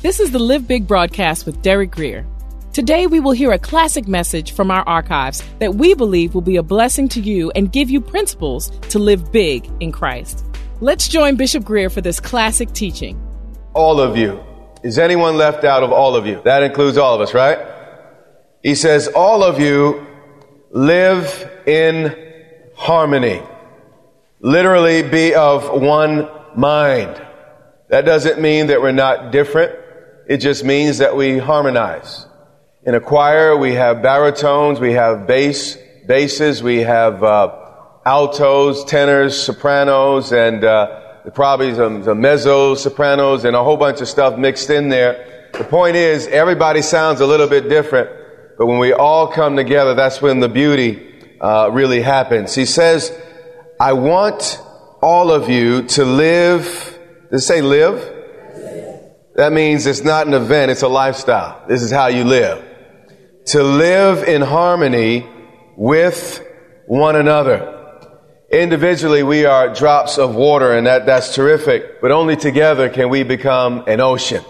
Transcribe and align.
this 0.00 0.20
is 0.20 0.30
the 0.30 0.38
Live 0.38 0.68
Big 0.68 0.86
broadcast 0.86 1.44
with 1.44 1.60
Derek 1.60 1.90
Grier. 1.90 2.24
Today 2.72 3.08
we 3.08 3.18
will 3.18 3.32
hear 3.32 3.50
a 3.50 3.58
classic 3.58 4.06
message 4.06 4.52
from 4.52 4.70
our 4.70 4.86
archives 4.86 5.42
that 5.58 5.74
we 5.74 5.92
believe 5.94 6.34
will 6.34 6.40
be 6.40 6.56
a 6.56 6.62
blessing 6.62 7.08
to 7.08 7.20
you 7.20 7.50
and 7.56 7.72
give 7.72 7.90
you 7.90 8.00
principles 8.00 8.70
to 8.90 9.00
live 9.00 9.32
big 9.32 9.68
in 9.80 9.90
Christ. 9.90 10.44
Let's 10.80 11.08
join 11.08 11.34
Bishop 11.34 11.64
Grier 11.64 11.90
for 11.90 12.00
this 12.00 12.20
classic 12.20 12.72
teaching. 12.72 13.20
All 13.74 14.00
of 14.00 14.16
you. 14.16 14.40
Is 14.84 15.00
anyone 15.00 15.36
left 15.36 15.64
out 15.64 15.82
of 15.82 15.90
all 15.90 16.14
of 16.14 16.26
you? 16.26 16.40
That 16.44 16.62
includes 16.62 16.96
all 16.96 17.16
of 17.16 17.20
us, 17.20 17.34
right? 17.34 17.58
He 18.62 18.76
says, 18.76 19.08
all 19.08 19.42
of 19.42 19.58
you 19.58 20.06
live 20.70 21.50
in 21.66 22.14
harmony. 22.76 23.42
Literally 24.38 25.02
be 25.02 25.34
of 25.34 25.68
one 25.82 26.28
mind. 26.54 27.20
That 27.88 28.04
doesn't 28.04 28.40
mean 28.40 28.68
that 28.68 28.80
we're 28.80 28.92
not 28.92 29.32
different. 29.32 29.87
It 30.28 30.38
just 30.38 30.62
means 30.62 30.98
that 30.98 31.16
we 31.16 31.38
harmonize. 31.38 32.26
In 32.84 32.94
a 32.94 33.00
choir, 33.00 33.56
we 33.56 33.74
have 33.74 34.02
baritones, 34.02 34.78
we 34.78 34.92
have 34.92 35.26
bass, 35.26 35.76
basses, 36.06 36.62
we 36.62 36.78
have 36.78 37.24
uh, 37.24 37.54
altos, 38.04 38.84
tenors, 38.84 39.40
sopranos, 39.40 40.32
and 40.32 40.64
uh, 40.64 41.30
probably 41.34 41.74
some, 41.74 42.04
some 42.04 42.20
mezzo 42.20 42.74
sopranos 42.74 43.44
and 43.44 43.56
a 43.56 43.64
whole 43.64 43.76
bunch 43.76 44.00
of 44.00 44.08
stuff 44.08 44.38
mixed 44.38 44.70
in 44.70 44.90
there. 44.90 45.48
The 45.54 45.64
point 45.64 45.96
is, 45.96 46.26
everybody 46.26 46.82
sounds 46.82 47.20
a 47.20 47.26
little 47.26 47.48
bit 47.48 47.68
different, 47.68 48.10
but 48.58 48.66
when 48.66 48.78
we 48.78 48.92
all 48.92 49.28
come 49.28 49.56
together, 49.56 49.94
that's 49.94 50.22
when 50.22 50.40
the 50.40 50.48
beauty 50.48 51.36
uh, 51.40 51.70
really 51.72 52.02
happens. 52.02 52.54
He 52.54 52.66
says, 52.66 53.12
I 53.80 53.94
want 53.94 54.60
all 55.02 55.30
of 55.30 55.48
you 55.48 55.82
to 55.88 56.04
live 56.04 56.94
does 57.30 57.42
it 57.42 57.46
say 57.46 57.60
live? 57.60 58.17
That 59.38 59.52
means 59.52 59.86
it's 59.86 60.02
not 60.02 60.26
an 60.26 60.34
event, 60.34 60.72
it's 60.72 60.82
a 60.82 60.88
lifestyle. 60.88 61.62
This 61.68 61.80
is 61.84 61.92
how 61.92 62.08
you 62.08 62.24
live. 62.24 62.60
To 63.46 63.62
live 63.62 64.24
in 64.24 64.42
harmony 64.42 65.28
with 65.76 66.44
one 66.88 67.14
another. 67.14 67.76
Individually, 68.50 69.22
we 69.22 69.44
are 69.44 69.72
drops 69.72 70.18
of 70.18 70.34
water, 70.34 70.72
and 70.72 70.88
that, 70.88 71.06
that's 71.06 71.36
terrific, 71.36 72.00
but 72.00 72.10
only 72.10 72.34
together 72.34 72.88
can 72.88 73.10
we 73.10 73.22
become 73.22 73.84
an 73.86 74.00
ocean. 74.00 74.42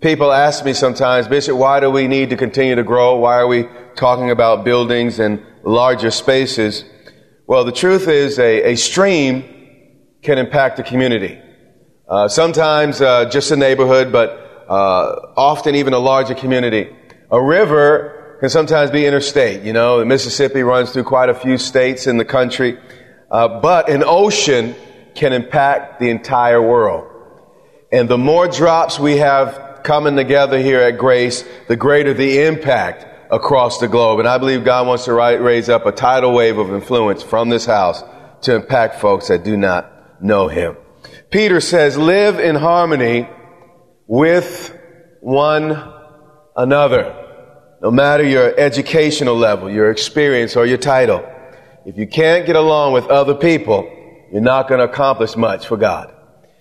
People 0.00 0.32
ask 0.32 0.64
me 0.64 0.72
sometimes, 0.72 1.28
Bishop, 1.28 1.54
why 1.54 1.80
do 1.80 1.90
we 1.90 2.08
need 2.08 2.30
to 2.30 2.38
continue 2.38 2.74
to 2.74 2.84
grow? 2.84 3.16
Why 3.16 3.36
are 3.36 3.46
we 3.46 3.68
talking 3.96 4.30
about 4.30 4.64
buildings 4.64 5.18
and 5.18 5.44
larger 5.62 6.10
spaces? 6.10 6.86
Well, 7.46 7.64
the 7.64 7.72
truth 7.72 8.08
is 8.08 8.38
a, 8.38 8.72
a 8.72 8.76
stream 8.76 9.44
can 10.22 10.38
impact 10.38 10.78
a 10.78 10.82
community. 10.82 11.38
Uh, 12.08 12.28
sometimes 12.28 13.00
uh, 13.00 13.28
just 13.28 13.50
a 13.50 13.56
neighborhood, 13.56 14.12
but 14.12 14.64
uh, 14.68 15.32
often 15.36 15.74
even 15.74 15.92
a 15.92 15.98
larger 15.98 16.34
community. 16.34 16.94
A 17.30 17.42
river 17.42 18.38
can 18.38 18.48
sometimes 18.48 18.92
be 18.92 19.06
interstate. 19.06 19.64
You 19.64 19.72
know, 19.72 19.98
the 19.98 20.04
Mississippi 20.04 20.62
runs 20.62 20.92
through 20.92 21.04
quite 21.04 21.28
a 21.28 21.34
few 21.34 21.58
states 21.58 22.06
in 22.06 22.16
the 22.16 22.24
country, 22.24 22.78
uh, 23.30 23.60
but 23.60 23.88
an 23.88 24.04
ocean 24.06 24.76
can 25.16 25.32
impact 25.32 25.98
the 25.98 26.10
entire 26.10 26.62
world. 26.62 27.10
And 27.90 28.08
the 28.08 28.18
more 28.18 28.46
drops 28.46 29.00
we 29.00 29.16
have 29.16 29.80
coming 29.82 30.14
together 30.14 30.58
here 30.58 30.80
at 30.80 30.98
Grace, 30.98 31.44
the 31.66 31.76
greater 31.76 32.14
the 32.14 32.42
impact 32.42 33.06
across 33.32 33.78
the 33.78 33.88
globe. 33.88 34.20
And 34.20 34.28
I 34.28 34.38
believe 34.38 34.64
God 34.64 34.86
wants 34.86 35.06
to 35.06 35.14
raise 35.14 35.68
up 35.68 35.86
a 35.86 35.92
tidal 35.92 36.32
wave 36.32 36.58
of 36.58 36.72
influence 36.72 37.22
from 37.22 37.48
this 37.48 37.66
house 37.66 38.02
to 38.42 38.54
impact 38.54 39.00
folks 39.00 39.28
that 39.28 39.42
do 39.42 39.56
not 39.56 40.22
know 40.22 40.46
Him. 40.46 40.76
Peter 41.30 41.60
says, 41.60 41.98
live 41.98 42.38
in 42.38 42.54
harmony 42.54 43.28
with 44.06 44.76
one 45.20 45.92
another. 46.56 47.24
No 47.82 47.90
matter 47.90 48.24
your 48.24 48.58
educational 48.58 49.36
level, 49.36 49.70
your 49.70 49.90
experience, 49.90 50.56
or 50.56 50.66
your 50.66 50.78
title. 50.78 51.24
If 51.84 51.96
you 51.96 52.06
can't 52.06 52.46
get 52.46 52.56
along 52.56 52.92
with 52.92 53.06
other 53.06 53.34
people, 53.34 53.90
you're 54.32 54.40
not 54.40 54.68
going 54.68 54.78
to 54.78 54.84
accomplish 54.84 55.36
much 55.36 55.66
for 55.66 55.76
God. 55.76 56.12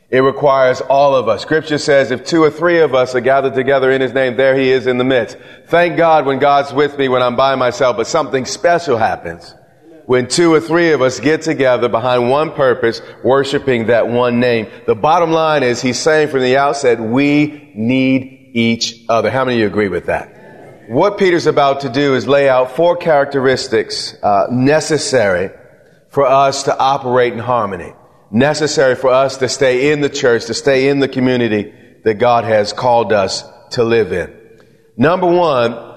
It 0.09 0.19
requires 0.19 0.81
all 0.81 1.15
of 1.15 1.27
us. 1.27 1.41
Scripture 1.41 1.77
says 1.77 2.11
if 2.11 2.25
two 2.25 2.43
or 2.43 2.51
three 2.51 2.79
of 2.79 2.93
us 2.93 3.15
are 3.15 3.21
gathered 3.21 3.53
together 3.53 3.91
in 3.91 4.01
His 4.01 4.13
name, 4.13 4.37
there 4.37 4.55
He 4.55 4.71
is 4.71 4.87
in 4.87 4.97
the 4.97 5.03
midst. 5.03 5.37
Thank 5.67 5.97
God 5.97 6.25
when 6.25 6.39
God's 6.39 6.73
with 6.73 6.97
me 6.97 7.07
when 7.07 7.21
I'm 7.21 7.35
by 7.35 7.55
myself, 7.55 7.97
but 7.97 8.07
something 8.07 8.45
special 8.45 8.97
happens 8.97 9.55
when 10.05 10.27
two 10.27 10.53
or 10.53 10.59
three 10.59 10.91
of 10.91 11.01
us 11.01 11.19
get 11.19 11.41
together 11.41 11.89
behind 11.89 12.29
one 12.29 12.51
purpose, 12.51 13.01
worshiping 13.23 13.87
that 13.87 14.07
one 14.07 14.39
name. 14.39 14.67
The 14.85 14.95
bottom 14.95 15.31
line 15.31 15.63
is 15.63 15.81
he's 15.81 15.99
saying 15.99 16.29
from 16.29 16.41
the 16.41 16.57
outset, 16.57 16.99
we 16.99 17.71
need 17.75 18.51
each 18.53 19.03
other. 19.09 19.31
How 19.31 19.45
many 19.45 19.57
of 19.57 19.61
you 19.61 19.67
agree 19.67 19.89
with 19.89 20.05
that? 20.05 20.87
What 20.87 21.17
Peter's 21.17 21.47
about 21.47 21.81
to 21.81 21.89
do 21.89 22.13
is 22.13 22.27
lay 22.27 22.47
out 22.47 22.75
four 22.75 22.95
characteristics 22.95 24.15
uh, 24.21 24.47
necessary 24.51 25.49
for 26.09 26.25
us 26.25 26.63
to 26.63 26.77
operate 26.77 27.33
in 27.33 27.39
harmony, 27.39 27.93
necessary 28.29 28.95
for 28.95 29.09
us 29.09 29.37
to 29.37 29.49
stay 29.49 29.91
in 29.91 30.01
the 30.01 30.09
church, 30.09 30.45
to 30.45 30.53
stay 30.53 30.89
in 30.89 30.99
the 30.99 31.07
community 31.07 31.73
that 32.03 32.15
God 32.15 32.43
has 32.43 32.71
called 32.71 33.11
us 33.11 33.43
to 33.71 33.83
live 33.83 34.13
in. 34.13 34.31
Number 34.95 35.27
one, 35.27 35.94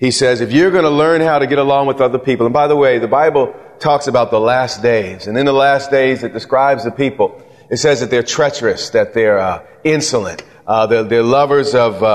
he 0.00 0.10
says, 0.10 0.40
if 0.40 0.50
you're 0.50 0.70
going 0.70 0.84
to 0.84 0.90
learn 0.90 1.20
how 1.20 1.38
to 1.38 1.46
get 1.46 1.58
along 1.58 1.86
with 1.86 2.00
other 2.00 2.18
people, 2.18 2.46
and 2.46 2.54
by 2.54 2.66
the 2.68 2.74
way, 2.74 2.98
the 2.98 3.06
Bible 3.06 3.54
talks 3.78 4.06
about 4.06 4.30
the 4.30 4.40
last 4.40 4.82
days, 4.82 5.26
and 5.26 5.36
in 5.36 5.44
the 5.44 5.52
last 5.52 5.90
days 5.90 6.22
it 6.22 6.32
describes 6.32 6.84
the 6.84 6.90
people. 6.90 7.42
It 7.68 7.76
says 7.76 8.00
that 8.00 8.08
they're 8.08 8.22
treacherous, 8.22 8.88
that 8.90 9.12
they're 9.12 9.38
uh, 9.38 9.62
insolent, 9.84 10.42
uh, 10.66 10.86
they're, 10.86 11.04
they're, 11.04 11.22
lovers 11.22 11.74
of, 11.74 12.02
uh, 12.02 12.06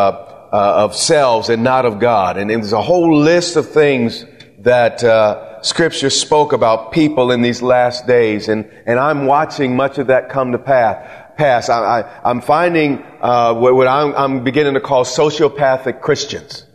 uh 0.51 0.84
of 0.84 0.96
selves 0.96 1.50
and 1.50 1.63
not 1.63 1.85
of 1.85 2.00
God. 2.00 2.38
And, 2.38 2.50
there's 2.50 2.73
a 2.73 2.81
whole 2.81 3.19
list 3.19 3.56
of 3.56 3.69
things 3.69 4.25
that 4.62 5.03
uh, 5.03 5.62
Scripture 5.62 6.09
spoke 6.09 6.53
about 6.53 6.91
people 6.91 7.31
in 7.31 7.44
these 7.44 7.62
last 7.62 8.07
days, 8.07 8.50
and, 8.50 8.67
and 8.88 9.00
I'm 9.00 9.28
watching 9.28 9.75
much 9.75 10.00
of 10.00 10.08
that 10.08 10.29
come 10.29 10.53
to 10.53 10.58
pass. 10.58 11.22
Pass. 11.38 11.70
I, 11.70 12.20
am 12.23 12.41
finding 12.41 13.03
uh, 13.22 13.53
what, 13.53 13.76
what 13.76 13.88
I'm, 13.88 14.16
I'm 14.16 14.43
beginning 14.43 14.73
to 14.73 14.79
call 14.79 15.05
sociopathic 15.05 16.02
Christians. 16.02 16.66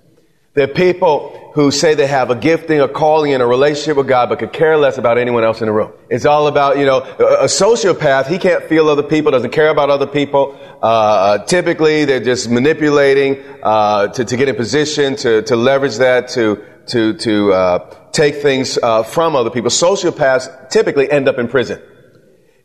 They're 0.55 0.67
people 0.67 1.53
who 1.55 1.71
say 1.71 1.95
they 1.95 2.09
have 2.09 2.31
a 2.31 2.35
gifting, 2.35 2.81
a 2.81 2.89
calling, 2.89 3.33
and 3.33 3.43
a 3.43 3.47
relationship 3.47 3.97
with 3.97 4.09
God, 4.09 4.29
but 4.29 4.41
could 4.41 4.53
care 4.53 4.77
less 4.77 4.99
about 4.99 5.17
anyone 5.17 5.45
else 5.45 5.61
in 5.61 5.67
the 5.67 5.73
room. 5.73 5.93
It's 6.09 6.25
all 6.25 6.49
about, 6.49 6.77
you 6.77 6.87
know, 6.87 7.03
a, 7.03 7.45
sociopath, 7.45 8.27
he 8.27 8.39
can't 8.39 8.65
feel 8.65 8.89
other 8.89 9.05
people, 9.05 9.31
doesn't 9.31 9.53
care 9.53 9.69
about 9.69 9.91
other 9.91 10.09
people. 10.09 10.59
Uh, 10.83 10.87
uh, 10.87 11.45
typically, 11.45 12.05
they're 12.05 12.23
just 12.23 12.51
manipulating 12.51 13.45
uh, 13.63 14.09
to, 14.09 14.25
to 14.25 14.37
get 14.37 14.49
in 14.49 14.57
position, 14.57 15.15
to, 15.17 15.43
to 15.43 15.55
leverage 15.55 15.99
that, 15.99 16.29
to, 16.31 16.65
to, 16.87 17.15
to 17.15 17.53
uh, 17.53 18.09
take 18.11 18.37
things 18.37 18.77
uh, 18.83 19.05
from 19.05 19.37
other 19.37 19.51
people. 19.51 19.71
Sociopaths 19.71 20.71
typically 20.71 21.09
end 21.11 21.29
up 21.29 21.39
in 21.39 21.47
prison. 21.47 21.81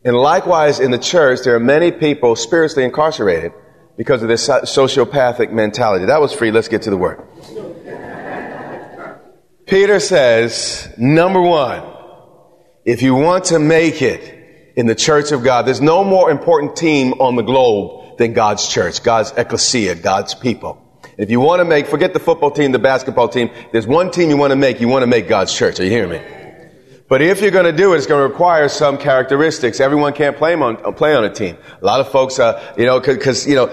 And 0.04 0.16
likewise, 0.16 0.80
in 0.80 0.90
the 0.90 1.00
church, 1.00 1.42
there 1.44 1.56
are 1.56 1.60
many 1.60 1.92
people 1.92 2.36
spiritually 2.36 2.84
incarcerated 2.84 3.52
because 3.98 4.22
of 4.22 4.30
this 4.30 4.48
sociopathic 4.48 5.52
mentality. 5.52 6.06
That 6.06 6.22
was 6.22 6.34
free. 6.34 6.52
Let's 6.52 6.68
get 6.68 6.84
to 6.84 6.90
the 6.90 6.98
word. 6.98 7.22
Peter 9.66 10.00
says, 10.00 10.94
number 10.98 11.42
one, 11.42 11.84
if 12.86 13.02
you 13.02 13.16
want 13.16 13.46
to 13.46 13.58
make 13.60 14.02
it 14.02 14.36
in 14.76 14.88
the 14.88 14.96
church 14.96 15.32
of 15.32 15.44
God. 15.44 15.66
There's 15.66 15.82
no 15.82 16.04
more 16.04 16.30
important 16.30 16.76
team 16.76 17.14
on 17.14 17.36
the 17.36 17.42
globe 17.42 18.18
than 18.18 18.34
God's 18.34 18.68
church, 18.68 19.04
God's 19.04 19.32
ecclesia, 19.32 19.96
God's 19.96 20.36
people. 20.36 20.82
If 21.18 21.32
you 21.32 21.40
want 21.40 21.62
to 21.62 21.66
make, 21.66 21.88
forget 21.88 22.14
the 22.14 22.20
football 22.20 22.52
team, 22.52 22.72
the 22.72 22.80
basketball 22.80 23.30
team, 23.30 23.50
there's 23.72 23.88
one 23.88 24.12
team 24.12 24.30
you 24.30 24.38
want 24.38 24.52
to 24.52 24.58
make, 24.58 24.82
you 24.82 24.90
want 24.90 25.04
to 25.04 25.08
make 25.08 25.28
God's 25.30 25.56
church. 25.56 25.80
Are 25.80 25.84
you 25.84 25.90
hearing 25.90 26.12
me? 26.12 26.35
But 27.08 27.22
if 27.22 27.42
you're 27.42 27.52
going 27.52 27.66
to 27.66 27.72
do 27.72 27.94
it, 27.94 27.98
it's 27.98 28.08
going 28.08 28.26
to 28.26 28.28
require 28.28 28.68
some 28.68 28.98
characteristics. 28.98 29.80
Everyone 29.80 30.14
can't 30.14 30.38
play 30.38 30.56
on, 30.56 30.94
play 30.96 31.14
on 31.16 31.24
a 31.24 31.30
team. 31.30 31.58
A 31.82 31.86
lot 31.86 32.00
of 32.00 32.12
folks, 32.12 32.40
uh, 32.40 32.74
you 32.78 32.86
know, 32.86 33.00
cause, 33.00 33.48
you 33.48 33.56
know, 33.56 33.72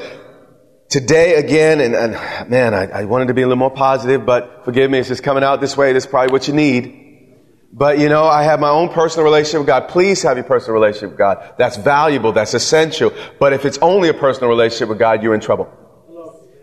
today 0.91 1.37
again, 1.37 1.81
and, 1.81 1.95
and 1.95 2.51
man, 2.51 2.75
I, 2.75 3.01
I, 3.01 3.05
wanted 3.07 3.29
to 3.29 3.35
be 3.35 3.41
a 3.41 3.47
little 3.47 3.59
more 3.59 3.71
positive, 3.71 4.27
but 4.27 4.67
forgive 4.67 4.91
me, 4.91 4.99
it's 4.99 5.09
just 5.09 5.23
coming 5.23 5.43
out 5.43 5.63
this 5.63 5.75
way. 5.75 5.95
This 5.95 6.05
is 6.05 6.11
probably 6.11 6.31
what 6.31 6.47
you 6.47 6.53
need. 6.53 6.99
But 7.73 7.99
you 7.99 8.11
know, 8.11 8.25
I 8.25 8.43
have 8.43 8.61
my 8.61 8.69
own 8.69 8.91
personal 8.91 9.25
relationship 9.25 9.61
with 9.61 9.67
God. 9.67 9.89
Please 9.89 10.23
have 10.25 10.37
your 10.37 10.45
personal 10.45 10.75
relationship 10.75 11.11
with 11.11 11.19
God. 11.19 11.55
That's 11.57 11.79
valuable. 11.79 12.33
That's 12.33 12.53
essential. 12.53 13.15
But 13.41 13.55
if 13.55 13.65
it's 13.65 13.79
only 13.79 14.11
a 14.11 14.15
personal 14.15 14.51
relationship 14.51 14.91
with 14.91 14.99
God, 14.99 15.23
you're 15.23 15.35
in 15.35 15.41
trouble. 15.41 15.73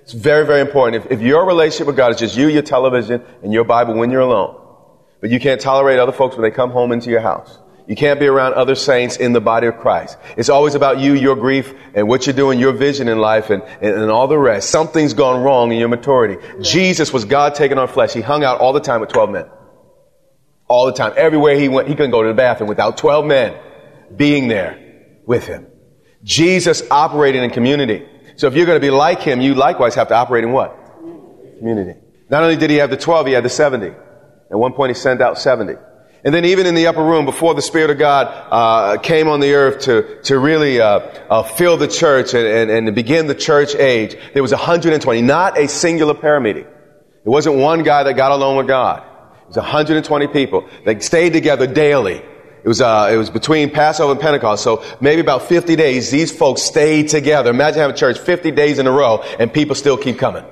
It's 0.03 0.13
very, 0.13 0.45
very 0.45 0.61
important. 0.61 1.03
If, 1.03 1.11
if 1.13 1.21
your 1.21 1.47
relationship 1.47 1.87
with 1.87 1.97
God 1.97 2.11
is 2.11 2.19
just 2.19 2.37
you, 2.37 2.47
your 2.47 2.61
television, 2.61 3.23
and 3.41 3.51
your 3.51 3.63
Bible 3.63 3.95
when 3.95 4.11
you're 4.11 4.21
alone, 4.21 4.68
but 5.21 5.29
you 5.29 5.39
can't 5.39 5.59
tolerate 5.59 5.99
other 5.99 6.11
folks 6.11 6.35
when 6.35 6.43
they 6.43 6.51
come 6.51 6.71
home 6.71 6.91
into 6.91 7.09
your 7.09 7.21
house. 7.21 7.59
You 7.89 7.95
can't 7.95 8.19
be 8.19 8.27
around 8.27 8.53
other 8.53 8.75
saints 8.75 9.17
in 9.17 9.33
the 9.33 9.41
body 9.41 9.65
of 9.65 9.77
Christ. 9.77 10.15
It's 10.37 10.49
always 10.49 10.75
about 10.75 10.99
you, 10.99 11.15
your 11.15 11.35
grief, 11.35 11.73
and 11.95 12.07
what 12.07 12.27
you're 12.27 12.35
doing, 12.35 12.59
your 12.59 12.71
vision 12.71 13.07
in 13.07 13.17
life, 13.17 13.49
and, 13.49 13.63
and, 13.81 13.95
and, 13.95 14.11
all 14.11 14.27
the 14.27 14.37
rest. 14.37 14.69
Something's 14.69 15.15
gone 15.15 15.41
wrong 15.41 15.71
in 15.71 15.79
your 15.79 15.87
maturity. 15.87 16.37
Jesus 16.61 17.11
was 17.11 17.25
God 17.25 17.55
taking 17.55 17.79
on 17.79 17.87
flesh. 17.87 18.13
He 18.13 18.21
hung 18.21 18.43
out 18.43 18.59
all 18.59 18.73
the 18.73 18.79
time 18.79 19.01
with 19.01 19.09
12 19.09 19.31
men. 19.31 19.45
All 20.67 20.85
the 20.85 20.93
time. 20.93 21.13
Everywhere 21.17 21.59
he 21.59 21.67
went, 21.67 21.87
he 21.87 21.95
couldn't 21.95 22.11
go 22.11 22.21
to 22.21 22.27
the 22.27 22.35
bathroom 22.35 22.69
without 22.69 22.95
12 22.95 23.25
men 23.25 23.57
being 24.15 24.47
there 24.47 24.77
with 25.25 25.47
him. 25.47 25.65
Jesus 26.23 26.83
operated 26.91 27.41
in 27.41 27.49
community. 27.49 28.07
So 28.35 28.45
if 28.45 28.53
you're 28.53 28.67
going 28.67 28.79
to 28.79 28.85
be 28.85 28.91
like 28.91 29.21
him, 29.21 29.41
you 29.41 29.55
likewise 29.55 29.95
have 29.95 30.09
to 30.09 30.15
operate 30.15 30.43
in 30.43 30.51
what? 30.51 30.77
Community. 31.57 31.99
Not 32.29 32.43
only 32.43 32.55
did 32.55 32.69
he 32.69 32.75
have 32.75 32.91
the 32.91 32.97
12, 32.97 33.25
he 33.25 33.33
had 33.33 33.43
the 33.43 33.49
70. 33.49 33.93
At 34.51 34.57
one 34.57 34.73
point 34.73 34.89
he 34.89 34.95
sent 34.95 35.21
out 35.21 35.37
70. 35.37 35.75
And 36.23 36.33
then 36.33 36.43
even 36.45 36.65
in 36.65 36.75
the 36.75 36.87
upper 36.87 37.03
room, 37.03 37.25
before 37.25 37.53
the 37.53 37.61
Spirit 37.61 37.91
of 37.91 37.97
God 37.97 38.27
uh, 38.27 38.97
came 39.01 39.29
on 39.29 39.39
the 39.39 39.53
earth 39.53 39.83
to, 39.83 40.21
to 40.23 40.37
really 40.37 40.81
uh, 40.81 40.99
uh, 41.29 41.43
fill 41.43 41.77
the 41.77 41.87
church 41.87 42.33
and, 42.33 42.45
and, 42.45 42.87
and 42.87 42.95
begin 42.95 43.27
the 43.27 43.35
church 43.35 43.73
age, 43.73 44.17
there 44.33 44.41
was 44.41 44.51
120, 44.51 45.21
not 45.21 45.57
a 45.57 45.67
singular 45.67 46.13
prayer 46.13 46.39
meeting. 46.41 46.65
It 46.65 47.29
wasn't 47.29 47.55
one 47.55 47.83
guy 47.83 48.03
that 48.03 48.13
got 48.13 48.31
alone 48.31 48.57
with 48.57 48.67
God. 48.67 49.03
It 49.43 49.47
was 49.47 49.57
120 49.57 50.27
people. 50.27 50.67
They 50.83 50.99
stayed 50.99 51.31
together 51.31 51.67
daily. 51.67 52.15
It 52.15 52.67
was, 52.67 52.81
uh, 52.81 53.09
it 53.11 53.15
was 53.15 53.29
between 53.29 53.69
Passover 53.69 54.11
and 54.11 54.19
Pentecost. 54.19 54.61
So 54.61 54.83
maybe 54.99 55.21
about 55.21 55.43
50 55.43 55.77
days, 55.77 56.11
these 56.11 56.35
folks 56.35 56.61
stayed 56.61 57.07
together. 57.07 57.49
Imagine 57.49 57.79
having 57.79 57.95
church 57.95 58.19
50 58.19 58.51
days 58.51 58.79
in 58.79 58.87
a 58.87 58.91
row 58.91 59.21
and 59.39 59.53
people 59.53 59.75
still 59.75 59.95
keep 59.95 60.17
coming. 60.17 60.43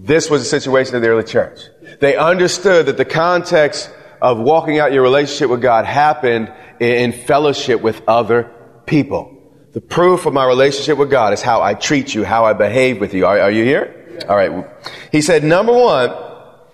This 0.00 0.30
was 0.30 0.42
the 0.42 0.48
situation 0.48 0.94
of 0.94 1.02
the 1.02 1.08
early 1.08 1.24
church. 1.24 1.60
They 1.98 2.16
understood 2.16 2.86
that 2.86 2.96
the 2.96 3.04
context 3.04 3.90
of 4.22 4.38
walking 4.38 4.78
out 4.78 4.92
your 4.92 5.02
relationship 5.02 5.50
with 5.50 5.60
God 5.60 5.84
happened 5.84 6.52
in 6.78 7.12
fellowship 7.12 7.80
with 7.80 8.00
other 8.06 8.50
people. 8.86 9.34
The 9.72 9.80
proof 9.80 10.24
of 10.24 10.32
my 10.32 10.46
relationship 10.46 10.98
with 10.98 11.10
God 11.10 11.32
is 11.32 11.42
how 11.42 11.62
I 11.62 11.74
treat 11.74 12.14
you, 12.14 12.24
how 12.24 12.44
I 12.44 12.52
behave 12.52 13.00
with 13.00 13.12
you. 13.12 13.26
Are, 13.26 13.40
are 13.40 13.50
you 13.50 13.64
here? 13.64 14.22
All 14.28 14.36
right. 14.36 14.66
He 15.10 15.20
said, 15.20 15.42
number 15.42 15.72
one, 15.72 16.14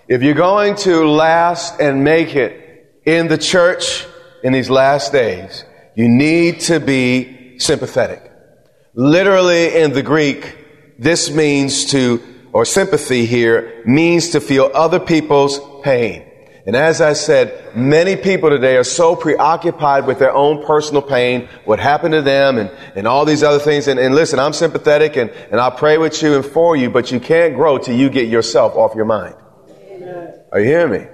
if 0.06 0.22
you're 0.22 0.34
going 0.34 0.76
to 0.76 1.08
last 1.08 1.80
and 1.80 2.04
make 2.04 2.36
it 2.36 3.00
in 3.06 3.28
the 3.28 3.38
church, 3.38 4.06
in 4.42 4.52
these 4.52 4.68
last 4.68 5.12
days, 5.12 5.64
you 5.94 6.08
need 6.08 6.60
to 6.60 6.78
be 6.78 7.58
sympathetic. 7.58 8.30
Literally 8.94 9.76
in 9.76 9.92
the 9.92 10.02
Greek, 10.02 10.94
this 10.98 11.30
means 11.30 11.86
to, 11.86 12.22
or 12.54 12.64
sympathy 12.64 13.26
here, 13.26 13.82
means 13.84 14.30
to 14.30 14.40
feel 14.40 14.70
other 14.72 15.00
people's 15.00 15.60
pain. 15.82 16.24
And 16.66 16.76
as 16.76 17.00
I 17.00 17.12
said, 17.12 17.76
many 17.76 18.14
people 18.16 18.48
today 18.48 18.76
are 18.76 18.84
so 18.84 19.16
preoccupied 19.16 20.06
with 20.06 20.20
their 20.20 20.32
own 20.32 20.64
personal 20.64 21.02
pain, 21.02 21.48
what 21.64 21.80
happened 21.80 22.12
to 22.12 22.22
them, 22.22 22.56
and, 22.56 22.70
and 22.94 23.08
all 23.08 23.24
these 23.24 23.42
other 23.42 23.58
things. 23.58 23.88
And, 23.88 23.98
and 23.98 24.14
listen, 24.14 24.38
I'm 24.38 24.52
sympathetic 24.52 25.16
and, 25.16 25.30
and 25.50 25.60
I'll 25.60 25.72
pray 25.72 25.98
with 25.98 26.22
you 26.22 26.36
and 26.36 26.46
for 26.46 26.76
you, 26.76 26.90
but 26.90 27.10
you 27.10 27.18
can't 27.18 27.56
grow 27.56 27.76
till 27.76 27.96
you 27.96 28.08
get 28.08 28.28
yourself 28.28 28.76
off 28.76 28.94
your 28.94 29.04
mind. 29.04 29.34
Amen. 29.90 30.40
Are 30.52 30.60
you 30.60 30.66
hearing 30.66 30.92
me? 30.92 31.08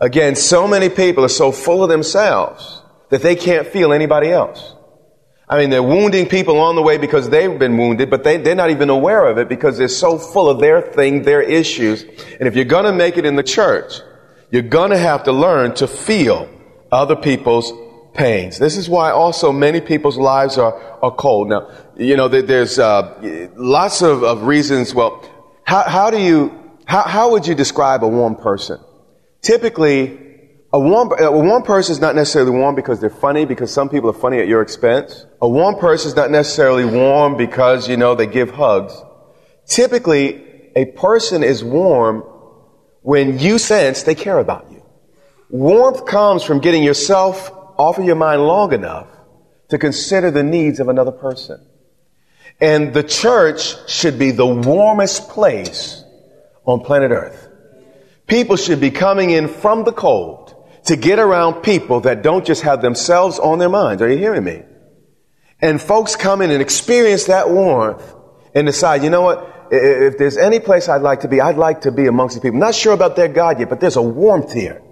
Again, 0.00 0.34
so 0.34 0.66
many 0.66 0.88
people 0.88 1.24
are 1.24 1.28
so 1.30 1.52
full 1.52 1.82
of 1.82 1.88
themselves 1.88 2.82
that 3.10 3.22
they 3.22 3.36
can't 3.36 3.68
feel 3.68 3.92
anybody 3.92 4.30
else. 4.30 4.74
I 5.50 5.58
mean, 5.58 5.70
they're 5.70 5.82
wounding 5.82 6.28
people 6.28 6.60
on 6.60 6.74
the 6.76 6.82
way 6.82 6.98
because 6.98 7.30
they've 7.30 7.58
been 7.58 7.78
wounded, 7.78 8.10
but 8.10 8.22
they, 8.22 8.36
they're 8.36 8.54
not 8.54 8.70
even 8.70 8.90
aware 8.90 9.26
of 9.26 9.38
it 9.38 9.48
because 9.48 9.78
they're 9.78 9.88
so 9.88 10.18
full 10.18 10.50
of 10.50 10.60
their 10.60 10.82
thing, 10.82 11.22
their 11.22 11.40
issues. 11.40 12.02
And 12.38 12.46
if 12.46 12.54
you're 12.54 12.66
going 12.66 12.84
to 12.84 12.92
make 12.92 13.16
it 13.16 13.24
in 13.24 13.36
the 13.36 13.42
church, 13.42 14.00
you're 14.50 14.62
going 14.62 14.90
to 14.90 14.98
have 14.98 15.24
to 15.24 15.32
learn 15.32 15.74
to 15.76 15.88
feel 15.88 16.50
other 16.92 17.16
people's 17.16 17.72
pains. 18.12 18.58
This 18.58 18.76
is 18.76 18.90
why 18.90 19.10
also 19.10 19.50
many 19.50 19.80
people's 19.80 20.18
lives 20.18 20.58
are, 20.58 20.74
are 21.02 21.12
cold. 21.12 21.48
Now, 21.48 21.70
you 21.96 22.16
know, 22.16 22.28
there's 22.28 22.78
uh, 22.78 23.48
lots 23.56 24.02
of, 24.02 24.22
of 24.24 24.42
reasons. 24.42 24.94
Well, 24.94 25.24
how, 25.64 25.82
how 25.82 26.10
do 26.10 26.20
you, 26.20 26.52
how, 26.84 27.02
how 27.02 27.30
would 27.30 27.46
you 27.46 27.54
describe 27.54 28.04
a 28.04 28.08
warm 28.08 28.36
person? 28.36 28.80
Typically, 29.40 30.27
a 30.72 30.78
warm, 30.78 31.10
a 31.18 31.32
warm 31.32 31.62
person 31.62 31.92
is 31.92 32.00
not 32.00 32.14
necessarily 32.14 32.50
warm 32.50 32.74
because 32.74 33.00
they're 33.00 33.08
funny, 33.08 33.46
because 33.46 33.72
some 33.72 33.88
people 33.88 34.10
are 34.10 34.14
funny 34.14 34.38
at 34.38 34.48
your 34.48 34.60
expense. 34.60 35.24
A 35.40 35.48
warm 35.48 35.76
person 35.76 36.08
is 36.08 36.16
not 36.16 36.30
necessarily 36.30 36.84
warm 36.84 37.38
because, 37.38 37.88
you 37.88 37.96
know, 37.96 38.14
they 38.14 38.26
give 38.26 38.50
hugs. 38.50 38.92
Typically, 39.66 40.70
a 40.76 40.84
person 40.84 41.42
is 41.42 41.64
warm 41.64 42.20
when 43.00 43.38
you 43.38 43.58
sense 43.58 44.02
they 44.02 44.14
care 44.14 44.38
about 44.38 44.70
you. 44.70 44.82
Warmth 45.48 46.04
comes 46.04 46.42
from 46.42 46.60
getting 46.60 46.82
yourself 46.82 47.50
off 47.78 47.98
of 47.98 48.04
your 48.04 48.16
mind 48.16 48.42
long 48.42 48.74
enough 48.74 49.08
to 49.70 49.78
consider 49.78 50.30
the 50.30 50.42
needs 50.42 50.80
of 50.80 50.88
another 50.88 51.12
person. 51.12 51.64
And 52.60 52.92
the 52.92 53.02
church 53.02 53.88
should 53.88 54.18
be 54.18 54.32
the 54.32 54.46
warmest 54.46 55.30
place 55.30 56.04
on 56.66 56.80
planet 56.80 57.10
earth. 57.10 57.48
People 58.26 58.56
should 58.56 58.80
be 58.80 58.90
coming 58.90 59.30
in 59.30 59.48
from 59.48 59.84
the 59.84 59.92
cold 59.92 60.54
to 60.84 60.96
get 60.96 61.18
around 61.18 61.62
people 61.62 62.00
that 62.00 62.22
don't 62.22 62.44
just 62.46 62.62
have 62.62 62.82
themselves 62.82 63.38
on 63.38 63.58
their 63.58 63.68
minds. 63.68 64.02
Are 64.02 64.10
you 64.10 64.18
hearing 64.18 64.44
me? 64.44 64.62
And 65.60 65.80
folks 65.80 66.16
come 66.16 66.40
in 66.40 66.50
and 66.50 66.62
experience 66.62 67.24
that 67.24 67.50
warmth 67.50 68.14
and 68.54 68.66
decide, 68.66 69.02
you 69.02 69.10
know 69.10 69.22
what? 69.22 69.68
If 69.70 70.16
there's 70.16 70.36
any 70.36 70.60
place 70.60 70.88
I'd 70.88 71.02
like 71.02 71.20
to 71.20 71.28
be, 71.28 71.40
I'd 71.40 71.56
like 71.56 71.82
to 71.82 71.92
be 71.92 72.06
amongst 72.06 72.36
the 72.36 72.40
people. 72.40 72.58
Not 72.58 72.74
sure 72.74 72.94
about 72.94 73.16
their 73.16 73.28
God 73.28 73.58
yet, 73.58 73.68
but 73.68 73.80
there's 73.80 73.96
a 73.96 74.02
warmth 74.02 74.52
here. 74.52 74.82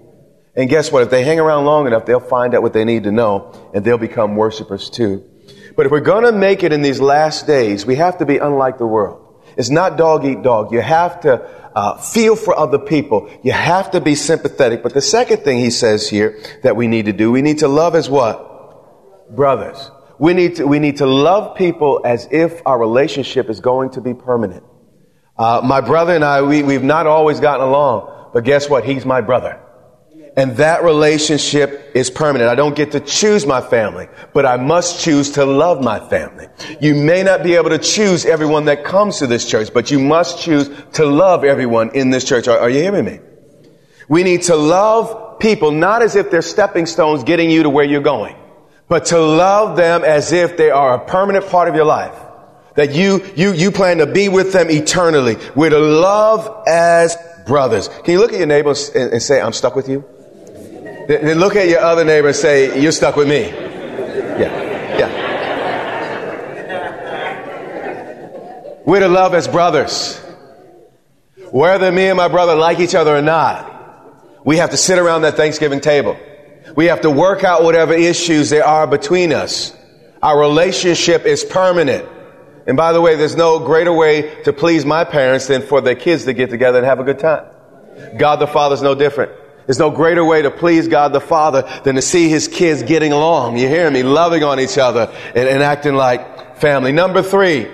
And 0.54 0.68
guess 0.68 0.90
what? 0.90 1.02
If 1.02 1.10
they 1.10 1.24
hang 1.24 1.38
around 1.38 1.64
long 1.66 1.86
enough, 1.86 2.06
they'll 2.06 2.20
find 2.20 2.54
out 2.54 2.62
what 2.62 2.72
they 2.72 2.84
need 2.84 3.04
to 3.04 3.12
know 3.12 3.70
and 3.74 3.84
they'll 3.84 3.98
become 3.98 4.36
worshipers 4.36 4.90
too. 4.90 5.24
But 5.76 5.86
if 5.86 5.92
we're 5.92 6.00
going 6.00 6.24
to 6.24 6.32
make 6.32 6.62
it 6.62 6.72
in 6.72 6.82
these 6.82 7.00
last 7.00 7.46
days, 7.46 7.84
we 7.84 7.96
have 7.96 8.18
to 8.18 8.26
be 8.26 8.38
unlike 8.38 8.78
the 8.78 8.86
world. 8.86 9.25
It's 9.56 9.70
not 9.70 9.96
dog 9.96 10.24
eat 10.24 10.42
dog. 10.42 10.72
You 10.72 10.80
have 10.80 11.20
to 11.22 11.42
uh, 11.74 11.98
feel 11.98 12.36
for 12.36 12.58
other 12.58 12.78
people. 12.78 13.30
You 13.42 13.52
have 13.52 13.90
to 13.92 14.00
be 14.00 14.14
sympathetic. 14.14 14.82
But 14.82 14.94
the 14.94 15.00
second 15.00 15.44
thing 15.44 15.58
he 15.58 15.70
says 15.70 16.08
here 16.08 16.38
that 16.62 16.76
we 16.76 16.86
need 16.86 17.06
to 17.06 17.12
do, 17.12 17.30
we 17.30 17.42
need 17.42 17.58
to 17.58 17.68
love 17.68 17.94
as 17.94 18.08
what? 18.08 19.34
Brothers. 19.34 19.90
We 20.18 20.32
need 20.34 20.56
to, 20.56 20.66
we 20.66 20.78
need 20.78 20.98
to 20.98 21.06
love 21.06 21.56
people 21.56 22.00
as 22.04 22.28
if 22.30 22.62
our 22.66 22.78
relationship 22.78 23.50
is 23.50 23.60
going 23.60 23.90
to 23.90 24.00
be 24.00 24.14
permanent. 24.14 24.64
Uh, 25.36 25.60
my 25.62 25.82
brother 25.82 26.14
and 26.14 26.24
I, 26.24 26.42
we, 26.42 26.62
we've 26.62 26.82
not 26.82 27.06
always 27.06 27.40
gotten 27.40 27.66
along, 27.66 28.30
but 28.32 28.44
guess 28.44 28.70
what? 28.70 28.84
He's 28.84 29.04
my 29.04 29.20
brother. 29.20 29.60
And 30.36 30.54
that 30.58 30.84
relationship 30.84 31.92
is 31.94 32.10
permanent. 32.10 32.50
I 32.50 32.54
don't 32.54 32.76
get 32.76 32.92
to 32.92 33.00
choose 33.00 33.46
my 33.46 33.62
family, 33.62 34.06
but 34.34 34.44
I 34.44 34.58
must 34.58 35.00
choose 35.00 35.30
to 35.32 35.46
love 35.46 35.82
my 35.82 35.98
family. 35.98 36.46
You 36.78 36.94
may 36.94 37.22
not 37.22 37.42
be 37.42 37.54
able 37.54 37.70
to 37.70 37.78
choose 37.78 38.26
everyone 38.26 38.66
that 38.66 38.84
comes 38.84 39.18
to 39.20 39.26
this 39.26 39.48
church, 39.48 39.72
but 39.72 39.90
you 39.90 39.98
must 39.98 40.38
choose 40.38 40.70
to 40.92 41.06
love 41.06 41.42
everyone 41.42 41.90
in 41.94 42.10
this 42.10 42.22
church. 42.22 42.48
Are, 42.48 42.58
are 42.58 42.68
you 42.68 42.82
hearing 42.82 43.06
me? 43.06 43.20
We 44.10 44.24
need 44.24 44.42
to 44.42 44.56
love 44.56 45.38
people 45.38 45.70
not 45.70 46.02
as 46.02 46.16
if 46.16 46.30
they're 46.30 46.42
stepping 46.42 46.84
stones 46.84 47.24
getting 47.24 47.50
you 47.50 47.62
to 47.62 47.70
where 47.70 47.86
you're 47.86 48.02
going, 48.02 48.36
but 48.88 49.06
to 49.06 49.18
love 49.18 49.78
them 49.78 50.04
as 50.04 50.32
if 50.32 50.58
they 50.58 50.70
are 50.70 50.96
a 50.96 51.06
permanent 51.06 51.48
part 51.48 51.68
of 51.68 51.74
your 51.74 51.86
life. 51.86 52.14
That 52.74 52.92
you, 52.92 53.24
you, 53.36 53.54
you 53.54 53.70
plan 53.70 53.98
to 53.98 54.06
be 54.06 54.28
with 54.28 54.52
them 54.52 54.70
eternally. 54.70 55.38
We're 55.54 55.70
to 55.70 55.78
love 55.78 56.64
as 56.68 57.16
brothers. 57.46 57.88
Can 57.88 58.12
you 58.12 58.18
look 58.18 58.34
at 58.34 58.38
your 58.38 58.46
neighbor 58.46 58.74
and, 58.94 59.14
and 59.14 59.22
say, 59.22 59.40
I'm 59.40 59.54
stuck 59.54 59.74
with 59.74 59.88
you? 59.88 60.04
Then 61.06 61.38
look 61.38 61.56
at 61.56 61.68
your 61.68 61.80
other 61.80 62.04
neighbor 62.04 62.28
and 62.28 62.36
say, 62.36 62.80
You're 62.80 62.92
stuck 62.92 63.16
with 63.16 63.28
me. 63.28 63.48
Yeah. 63.48 64.98
Yeah. 64.98 65.26
We're 68.84 69.00
to 69.00 69.08
love 69.08 69.34
as 69.34 69.48
brothers. 69.48 70.22
Whether 71.50 71.90
me 71.92 72.06
and 72.06 72.16
my 72.16 72.28
brother 72.28 72.54
like 72.54 72.80
each 72.80 72.94
other 72.94 73.16
or 73.16 73.22
not, 73.22 74.44
we 74.44 74.56
have 74.58 74.70
to 74.70 74.76
sit 74.76 74.98
around 74.98 75.22
that 75.22 75.36
Thanksgiving 75.36 75.80
table. 75.80 76.18
We 76.74 76.86
have 76.86 77.02
to 77.02 77.10
work 77.10 77.44
out 77.44 77.62
whatever 77.62 77.94
issues 77.94 78.50
there 78.50 78.64
are 78.64 78.86
between 78.86 79.32
us. 79.32 79.72
Our 80.22 80.38
relationship 80.38 81.24
is 81.24 81.44
permanent. 81.44 82.08
And 82.66 82.76
by 82.76 82.92
the 82.92 83.00
way, 83.00 83.14
there's 83.14 83.36
no 83.36 83.60
greater 83.60 83.92
way 83.92 84.42
to 84.42 84.52
please 84.52 84.84
my 84.84 85.04
parents 85.04 85.46
than 85.46 85.62
for 85.62 85.80
their 85.80 85.94
kids 85.94 86.24
to 86.24 86.32
get 86.32 86.50
together 86.50 86.78
and 86.78 86.86
have 86.86 86.98
a 86.98 87.04
good 87.04 87.20
time. 87.20 87.46
God 88.18 88.36
the 88.36 88.46
Father 88.46 88.74
is 88.74 88.82
no 88.82 88.94
different. 88.94 89.32
There's 89.66 89.78
no 89.78 89.90
greater 89.90 90.24
way 90.24 90.42
to 90.42 90.50
please 90.50 90.86
God 90.86 91.12
the 91.12 91.20
Father 91.20 91.68
than 91.84 91.96
to 91.96 92.02
see 92.02 92.28
his 92.28 92.46
kids 92.46 92.84
getting 92.84 93.12
along. 93.12 93.58
You 93.58 93.68
hear 93.68 93.90
me? 93.90 94.02
Loving 94.02 94.44
on 94.44 94.60
each 94.60 94.78
other 94.78 95.12
and, 95.34 95.48
and 95.48 95.62
acting 95.62 95.94
like 95.94 96.58
family. 96.58 96.92
Number 96.92 97.22
three, 97.22 97.68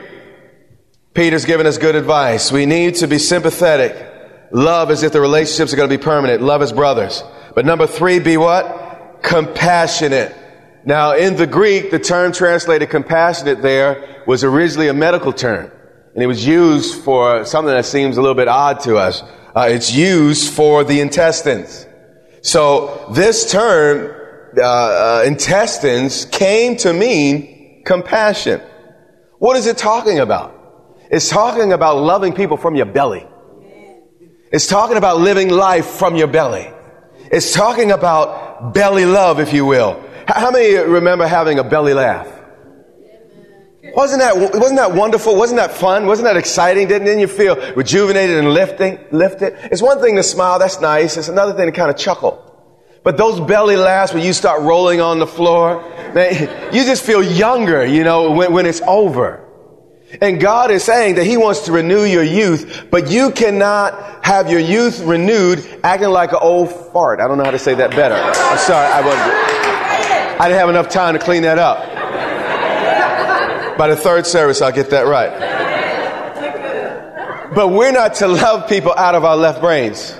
Peter's 1.14 1.44
giving 1.44 1.66
us 1.66 1.76
good 1.76 1.94
advice. 1.94 2.50
We 2.50 2.64
need 2.64 2.96
to 2.96 3.06
be 3.06 3.18
sympathetic. 3.18 4.50
Love 4.52 4.90
as 4.90 5.02
if 5.02 5.12
the 5.12 5.20
relationships 5.20 5.72
are 5.72 5.76
going 5.76 5.88
to 5.88 5.96
be 5.96 6.02
permanent. 6.02 6.42
Love 6.42 6.62
as 6.62 6.72
brothers. 6.72 7.22
But 7.54 7.66
number 7.66 7.86
three, 7.86 8.18
be 8.18 8.38
what? 8.38 9.22
Compassionate. 9.22 10.34
Now, 10.84 11.14
in 11.14 11.36
the 11.36 11.46
Greek, 11.46 11.90
the 11.90 11.98
term 11.98 12.32
translated 12.32 12.90
compassionate 12.90 13.60
there 13.60 14.22
was 14.26 14.42
originally 14.42 14.88
a 14.88 14.94
medical 14.94 15.32
term. 15.32 15.70
And 16.14 16.22
it 16.22 16.26
was 16.26 16.46
used 16.46 17.02
for 17.02 17.44
something 17.44 17.72
that 17.72 17.84
seems 17.84 18.16
a 18.16 18.20
little 18.20 18.34
bit 18.34 18.48
odd 18.48 18.80
to 18.80 18.96
us. 18.96 19.22
Uh, 19.54 19.68
it's 19.70 19.92
used 19.92 20.52
for 20.52 20.82
the 20.82 21.00
intestines. 21.00 21.86
So 22.40 23.06
this 23.12 23.50
term, 23.50 24.14
uh, 24.56 24.62
uh, 24.62 25.24
intestines, 25.26 26.24
came 26.24 26.76
to 26.78 26.92
mean 26.92 27.82
compassion. 27.84 28.60
What 29.38 29.56
is 29.56 29.66
it 29.66 29.76
talking 29.76 30.18
about? 30.18 30.58
It's 31.10 31.28
talking 31.28 31.72
about 31.72 31.98
loving 31.98 32.32
people 32.32 32.56
from 32.56 32.74
your 32.74 32.86
belly. 32.86 33.26
It's 34.50 34.66
talking 34.66 34.96
about 34.96 35.18
living 35.20 35.50
life 35.50 35.86
from 35.86 36.16
your 36.16 36.28
belly. 36.28 36.70
It's 37.30 37.52
talking 37.52 37.90
about 37.90 38.72
belly 38.72 39.04
love, 39.04 39.38
if 39.38 39.52
you 39.52 39.66
will. 39.66 40.02
How 40.26 40.50
many 40.50 40.76
remember 40.76 41.26
having 41.26 41.58
a 41.58 41.64
belly 41.64 41.94
laugh? 41.94 42.31
Wasn't 43.94 44.20
that, 44.20 44.36
wasn't 44.36 44.76
that 44.76 44.94
wonderful? 44.94 45.36
Wasn't 45.36 45.58
that 45.58 45.72
fun? 45.72 46.06
Wasn't 46.06 46.24
that 46.24 46.36
exciting? 46.36 46.88
Didn't, 46.88 47.06
didn't 47.06 47.20
you 47.20 47.28
feel 47.28 47.56
rejuvenated 47.74 48.38
and 48.38 48.52
lifting, 48.52 48.98
lifted? 49.10 49.54
It's 49.70 49.82
one 49.82 50.00
thing 50.00 50.16
to 50.16 50.22
smile, 50.22 50.58
that's 50.58 50.80
nice. 50.80 51.16
It's 51.16 51.28
another 51.28 51.52
thing 51.52 51.66
to 51.66 51.72
kind 51.72 51.90
of 51.90 51.96
chuckle. 51.96 52.48
But 53.04 53.16
those 53.16 53.40
belly 53.40 53.76
laughs 53.76 54.14
when 54.14 54.24
you 54.24 54.32
start 54.32 54.62
rolling 54.62 55.00
on 55.00 55.18
the 55.18 55.26
floor, 55.26 55.82
man, 56.14 56.70
you 56.74 56.84
just 56.84 57.04
feel 57.04 57.22
younger, 57.22 57.84
you 57.84 58.04
know, 58.04 58.30
when, 58.30 58.52
when 58.52 58.66
it's 58.66 58.80
over. 58.86 59.48
And 60.20 60.40
God 60.40 60.70
is 60.70 60.84
saying 60.84 61.14
that 61.14 61.24
He 61.24 61.36
wants 61.36 61.60
to 61.62 61.72
renew 61.72 62.04
your 62.04 62.22
youth, 62.22 62.88
but 62.90 63.10
you 63.10 63.30
cannot 63.30 64.24
have 64.24 64.50
your 64.50 64.60
youth 64.60 65.00
renewed 65.00 65.66
acting 65.82 66.10
like 66.10 66.32
an 66.32 66.38
old 66.40 66.70
fart. 66.92 67.20
I 67.20 67.28
don't 67.28 67.38
know 67.38 67.44
how 67.44 67.50
to 67.50 67.58
say 67.58 67.74
that 67.74 67.90
better. 67.90 68.14
I'm 68.14 68.58
sorry, 68.58 68.86
I 68.86 69.00
wasn't. 69.00 70.40
I 70.40 70.48
didn't 70.48 70.60
have 70.60 70.68
enough 70.68 70.88
time 70.88 71.14
to 71.14 71.20
clean 71.20 71.42
that 71.42 71.58
up. 71.58 71.91
By 73.78 73.88
the 73.88 73.96
third 73.96 74.26
service, 74.26 74.60
I'll 74.62 74.72
get 74.72 74.90
that 74.90 75.06
right. 75.06 75.60
But 77.54 77.68
we're 77.68 77.92
not 77.92 78.14
to 78.16 78.28
love 78.28 78.68
people 78.68 78.92
out 78.96 79.14
of 79.14 79.24
our 79.24 79.36
left 79.36 79.60
brains. 79.60 80.18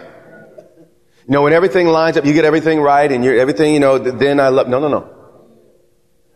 You 1.26 1.32
know, 1.34 1.42
when 1.42 1.52
everything 1.52 1.86
lines 1.86 2.16
up, 2.16 2.24
you 2.24 2.32
get 2.32 2.44
everything 2.44 2.80
right, 2.80 3.10
and 3.10 3.24
you're 3.24 3.38
everything, 3.38 3.72
you 3.74 3.80
know, 3.80 3.98
then 3.98 4.40
I 4.40 4.48
love. 4.48 4.68
No, 4.68 4.80
no, 4.80 4.88
no. 4.88 5.08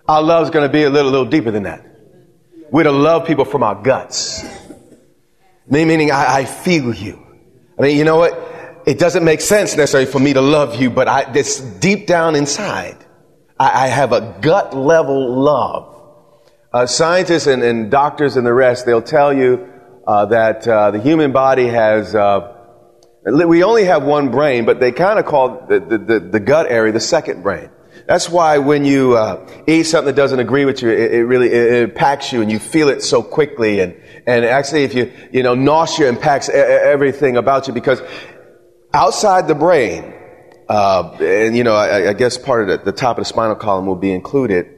Our 0.09 0.23
love's 0.23 0.51
going 0.51 0.67
to 0.67 0.73
be 0.73 0.85
a 0.85 0.91
little, 0.91 1.11
little 1.11 1.27
deeper 1.27 1.51
than 1.51 1.65
that. 1.65 1.85
We're 2.71 2.85
to 2.85 2.93
love 2.93 3.27
people 3.27 3.45
from 3.45 3.63
our 3.63 3.75
guts. 3.75 4.45
Me, 5.69 5.85
meaning, 5.85 6.13
I, 6.13 6.37
I 6.37 6.45
feel 6.45 6.95
you. 6.95 7.21
I 7.79 7.83
mean, 7.83 7.99
you 7.99 8.05
know 8.05 8.17
what? 8.17 8.83
It 8.87 8.99
doesn't 9.01 9.25
make 9.25 9.41
sense 9.41 9.77
necessarily 9.77 10.11
for 10.11 10.21
me 10.21 10.33
to 10.33 10.41
love 10.41 10.81
you, 10.81 10.91
but 10.91 11.09
I, 11.09 11.33
it's 11.35 11.61
deep 11.61 12.07
down 12.07 12.37
inside. 12.37 12.97
I, 13.59 13.87
I 13.87 13.89
have 13.89 14.13
a 14.13 14.39
gut 14.41 14.77
level 14.77 15.43
love. 15.43 15.96
Uh, 16.73 16.85
scientists 16.85 17.47
and, 17.47 17.63
and, 17.63 17.91
doctors 17.91 18.37
and 18.37 18.47
the 18.47 18.53
rest, 18.53 18.87
they'll 18.87 19.01
tell 19.01 19.33
you 19.33 19.69
uh, 20.07 20.27
that 20.27 20.67
uh, 20.67 20.91
the 20.91 21.01
human 21.01 21.33
body 21.33 21.69
has, 21.69 22.15
uh, 22.15 22.53
we 23.25 23.63
only 23.63 23.85
have 23.85 24.03
one 24.03 24.31
brain, 24.31 24.65
but 24.65 24.81
they 24.81 24.93
kind 24.93 25.19
of 25.19 25.27
call 25.27 25.67
the, 25.69 25.79
the, 25.81 26.21
the, 26.21 26.41
gut 26.41 26.67
area 26.69 26.93
the 26.93 27.01
second 27.01 27.43
brain. 27.43 27.71
That's 28.07 28.29
why 28.29 28.59
when 28.59 28.85
you 28.85 29.17
uh, 29.17 29.49
eat 29.67 29.85
something 29.85 30.15
that 30.15 30.21
doesn't 30.21 30.39
agree 30.39 30.65
with 30.65 30.83
you, 30.83 30.91
it, 30.91 31.15
it 31.15 31.25
really 31.25 31.47
it, 31.47 31.73
it, 31.73 31.83
impacts 31.91 32.33
you, 32.33 32.43
and 32.43 32.51
you 32.51 32.59
feel 32.59 32.89
it 32.89 33.03
so 33.03 33.23
quickly. 33.23 33.81
And 33.81 33.97
and 34.27 34.45
actually, 34.45 34.85
if 34.85 34.95
you 34.95 35.13
you 35.33 35.43
know, 35.43 35.55
nausea 35.55 36.09
impacts 36.09 36.49
everything 36.49 37.37
about 37.37 37.67
you 37.67 37.73
because 37.73 38.01
outside 38.93 39.49
the 39.49 39.57
brain, 39.57 40.15
uh, 40.69 41.17
and 41.21 41.57
you 41.57 41.65
know, 41.65 41.75
I, 41.75 42.11
I 42.11 42.13
guess 42.13 42.39
part 42.39 42.69
of 42.69 42.85
the, 42.85 42.93
the 42.93 42.97
top 42.97 43.19
of 43.19 43.23
the 43.23 43.29
spinal 43.29 43.57
column 43.57 43.87
will 43.87 43.97
be 43.97 44.13
included. 44.13 44.76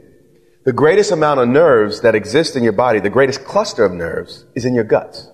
The 0.68 0.74
greatest 0.74 1.12
amount 1.12 1.40
of 1.40 1.48
nerves 1.48 2.02
that 2.02 2.14
exist 2.14 2.54
in 2.54 2.62
your 2.62 2.74
body, 2.74 3.00
the 3.00 3.08
greatest 3.08 3.42
cluster 3.42 3.86
of 3.86 3.92
nerves, 3.92 4.44
is 4.54 4.66
in 4.66 4.74
your 4.74 4.84
guts, 4.84 5.26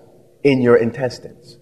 in 0.44 0.62
your 0.62 0.76
intestines. 0.76 1.58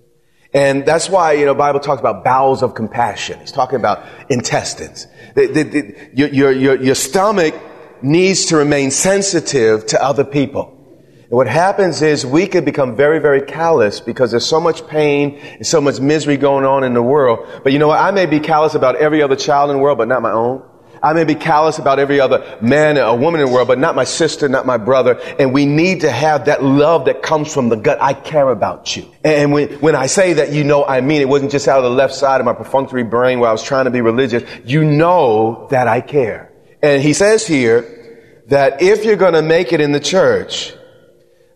And 0.53 0.85
that's 0.85 1.09
why, 1.09 1.33
you 1.33 1.47
know, 1.47 1.55
Bible 1.55 1.81
talks 1.81 1.99
about 1.99 2.23
bowels 2.23 2.63
of 2.63 2.75
compassion. 2.75 3.41
He's 3.41 3.51
talking 3.51 3.77
about 3.77 4.07
intestines. 4.29 5.07
The, 5.35 5.47
the, 5.47 5.63
the, 5.63 6.11
your, 6.13 6.53
your, 6.53 6.83
your 6.83 6.95
stomach 6.95 7.55
needs 8.03 8.45
to 8.47 8.59
remain 8.59 8.91
sensitive 8.91 9.87
to 9.87 10.05
other 10.05 10.25
people. 10.25 10.77
And 11.23 11.31
what 11.31 11.47
happens 11.47 12.03
is 12.03 12.27
we 12.27 12.47
can 12.49 12.67
become 12.67 12.95
very, 12.95 13.21
very 13.21 13.41
callous 13.41 14.01
because 14.01 14.33
there's 14.33 14.45
so 14.45 14.61
much 14.61 14.87
pain 14.87 15.39
and 15.39 15.67
so 15.67 15.81
much 15.81 15.99
misery 15.99 16.37
going 16.37 16.67
on 16.67 16.85
in 16.85 16.93
the 16.93 17.01
world. 17.01 17.49
But 17.65 17.73
you 17.73 17.79
know 17.79 17.89
what? 17.89 18.01
I 18.01 18.11
may 18.11 18.27
be 18.27 18.39
callous 18.39 18.75
about 18.75 18.97
every 18.97 19.23
other 19.23 19.35
child 19.35 19.71
in 19.71 19.79
the 19.79 19.83
world, 19.83 19.97
but 19.97 20.09
not 20.09 20.21
my 20.21 20.33
own. 20.33 20.63
I 21.03 21.13
may 21.15 21.25
be 21.25 21.35
callous 21.35 21.79
about 21.79 21.99
every 21.99 22.21
other 22.21 22.59
man 22.61 22.97
or 22.97 23.19
woman 23.19 23.41
in 23.41 23.47
the 23.47 23.53
world, 23.53 23.69
but 23.69 23.79
not 23.79 23.97
my 23.97 24.05
sister, 24.05 24.49
not 24.49 24.67
my 24.67 24.77
brother. 24.77 25.21
And 25.39 25.53
we 25.53 25.67
need 25.67 26.03
to 26.03 26.11
have 26.11 26.45
that 26.45 26.63
love 26.63 27.07
that 27.07 27.23
comes 27.23 27.53
from 27.53 27.69
the 27.69 27.77
gut. 27.77 28.01
I 28.01 28.15
care 28.15 28.49
about 28.49 28.97
you. 28.97 29.11
And 29.25 29.53
when, 29.53 29.69
when 29.81 29.97
I 29.97 30.07
say 30.07 30.35
that, 30.35 30.53
you 30.53 30.65
know 30.65 30.85
I 30.85 31.01
mean 31.01 31.21
it 31.21 31.29
wasn't 31.29 31.51
just 31.51 31.67
out 31.67 31.79
of 31.79 31.85
the 31.85 31.91
left 31.91 32.15
side 32.15 32.41
of 32.41 32.45
my 32.45 32.53
perfunctory 32.53 33.03
brain 33.03 33.41
where 33.41 33.49
I 33.49 33.53
was 33.53 33.63
trying 33.63 33.87
to 33.87 33.91
be 33.91 34.01
religious. 34.01 34.45
You 34.65 34.85
know 34.85 35.67
that 35.71 35.89
I 35.89 36.01
care. 36.01 36.53
And 36.83 37.03
he 37.03 37.13
says 37.13 37.47
here 37.47 38.43
that 38.49 38.83
if 38.83 39.05
you're 39.05 39.17
going 39.17 39.35
to 39.35 39.43
make 39.43 39.73
it 39.73 39.81
in 39.81 39.93
the 39.93 40.01
church, 40.01 40.75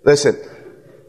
listen, 0.05 0.37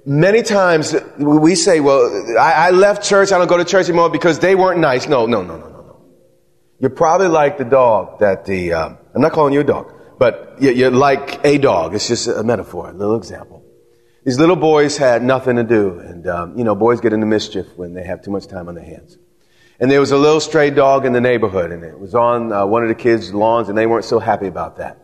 many 0.05 0.41
times 0.41 0.95
we 1.17 1.55
say, 1.55 1.79
well, 1.79 2.35
I, 2.39 2.67
I 2.67 2.69
left 2.71 3.03
church. 3.03 3.31
I 3.31 3.37
don't 3.37 3.47
go 3.47 3.57
to 3.57 3.65
church 3.65 3.87
anymore 3.87 4.09
because 4.09 4.39
they 4.39 4.55
weren't 4.55 4.79
nice. 4.79 5.07
No, 5.07 5.25
no, 5.25 5.43
no, 5.43 5.57
no, 5.57 5.69
no. 5.69 5.76
You're 6.79 6.91
probably 6.91 7.27
like 7.27 7.57
the 7.57 7.65
dog 7.65 8.19
that 8.19 8.45
the, 8.45 8.73
um, 8.73 8.97
I'm 9.15 9.21
not 9.21 9.31
calling 9.31 9.53
you 9.53 9.61
a 9.61 9.63
dog, 9.63 9.93
but 10.19 10.57
you're 10.59 10.91
like 10.91 11.43
a 11.43 11.57
dog. 11.57 11.95
It's 11.95 12.07
just 12.07 12.27
a 12.27 12.43
metaphor, 12.43 12.89
a 12.89 12.93
little 12.93 13.17
example. 13.17 13.63
These 14.23 14.37
little 14.39 14.55
boys 14.55 14.97
had 14.97 15.23
nothing 15.23 15.55
to 15.55 15.63
do, 15.63 15.99
and 15.99 16.27
um, 16.27 16.57
you 16.57 16.63
know, 16.63 16.75
boys 16.75 16.99
get 16.99 17.13
into 17.13 17.25
mischief 17.25 17.65
when 17.77 17.93
they 17.93 18.03
have 18.03 18.21
too 18.21 18.29
much 18.29 18.47
time 18.47 18.67
on 18.67 18.75
their 18.75 18.83
hands. 18.83 19.17
And 19.79 19.89
there 19.89 19.99
was 19.99 20.11
a 20.11 20.17
little 20.17 20.39
stray 20.39 20.69
dog 20.69 21.05
in 21.05 21.13
the 21.13 21.21
neighborhood, 21.21 21.71
and 21.71 21.83
it 21.83 21.97
was 21.97 22.13
on 22.13 22.51
uh, 22.51 22.65
one 22.65 22.83
of 22.83 22.89
the 22.89 22.95
kids' 22.95 23.33
lawns, 23.33 23.69
and 23.69 23.77
they 23.77 23.87
weren't 23.87 24.05
so 24.05 24.19
happy 24.19 24.47
about 24.47 24.77
that. 24.77 24.97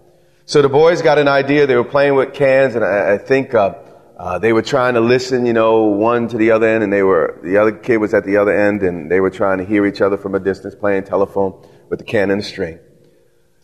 So 0.46 0.62
the 0.62 0.70
boys 0.70 1.01
got 1.01 1.20
an 1.20 1.27
idea. 1.27 1.65
They 1.68 1.75
were 1.75 1.84
playing 1.86 2.15
with 2.15 2.34
cans, 2.34 2.75
and 2.75 2.84
I, 2.84 3.13
I 3.13 3.18
think 3.18 3.53
uh, 3.53 3.75
uh, 4.24 4.39
they 4.39 4.53
were 4.53 4.62
trying 4.62 4.94
to 4.94 5.01
listen, 5.01 5.46
you 5.46 5.51
know, 5.51 5.84
one 5.84 6.30
to 6.30 6.38
the 6.38 6.51
other 6.51 6.65
end, 6.65 6.82
and 6.82 6.94
they 6.94 7.03
were 7.03 7.38
the 7.44 7.58
other 7.58 7.74
kid 7.74 7.98
was 7.98 8.13
at 8.13 8.24
the 8.24 8.38
other 8.38 8.58
end, 8.58 8.82
and 8.82 9.12
they 9.12 9.20
were 9.20 9.30
trying 9.30 9.58
to 9.58 9.65
hear 9.65 9.86
each 9.86 10.00
other 10.00 10.15
from 10.15 10.34
a 10.34 10.39
distance, 10.39 10.74
playing 10.75 11.03
telephone 11.03 11.62
with 11.89 12.00
the 12.00 12.06
can 12.06 12.32
and 12.32 12.39
the 12.39 12.46
string. 12.46 12.80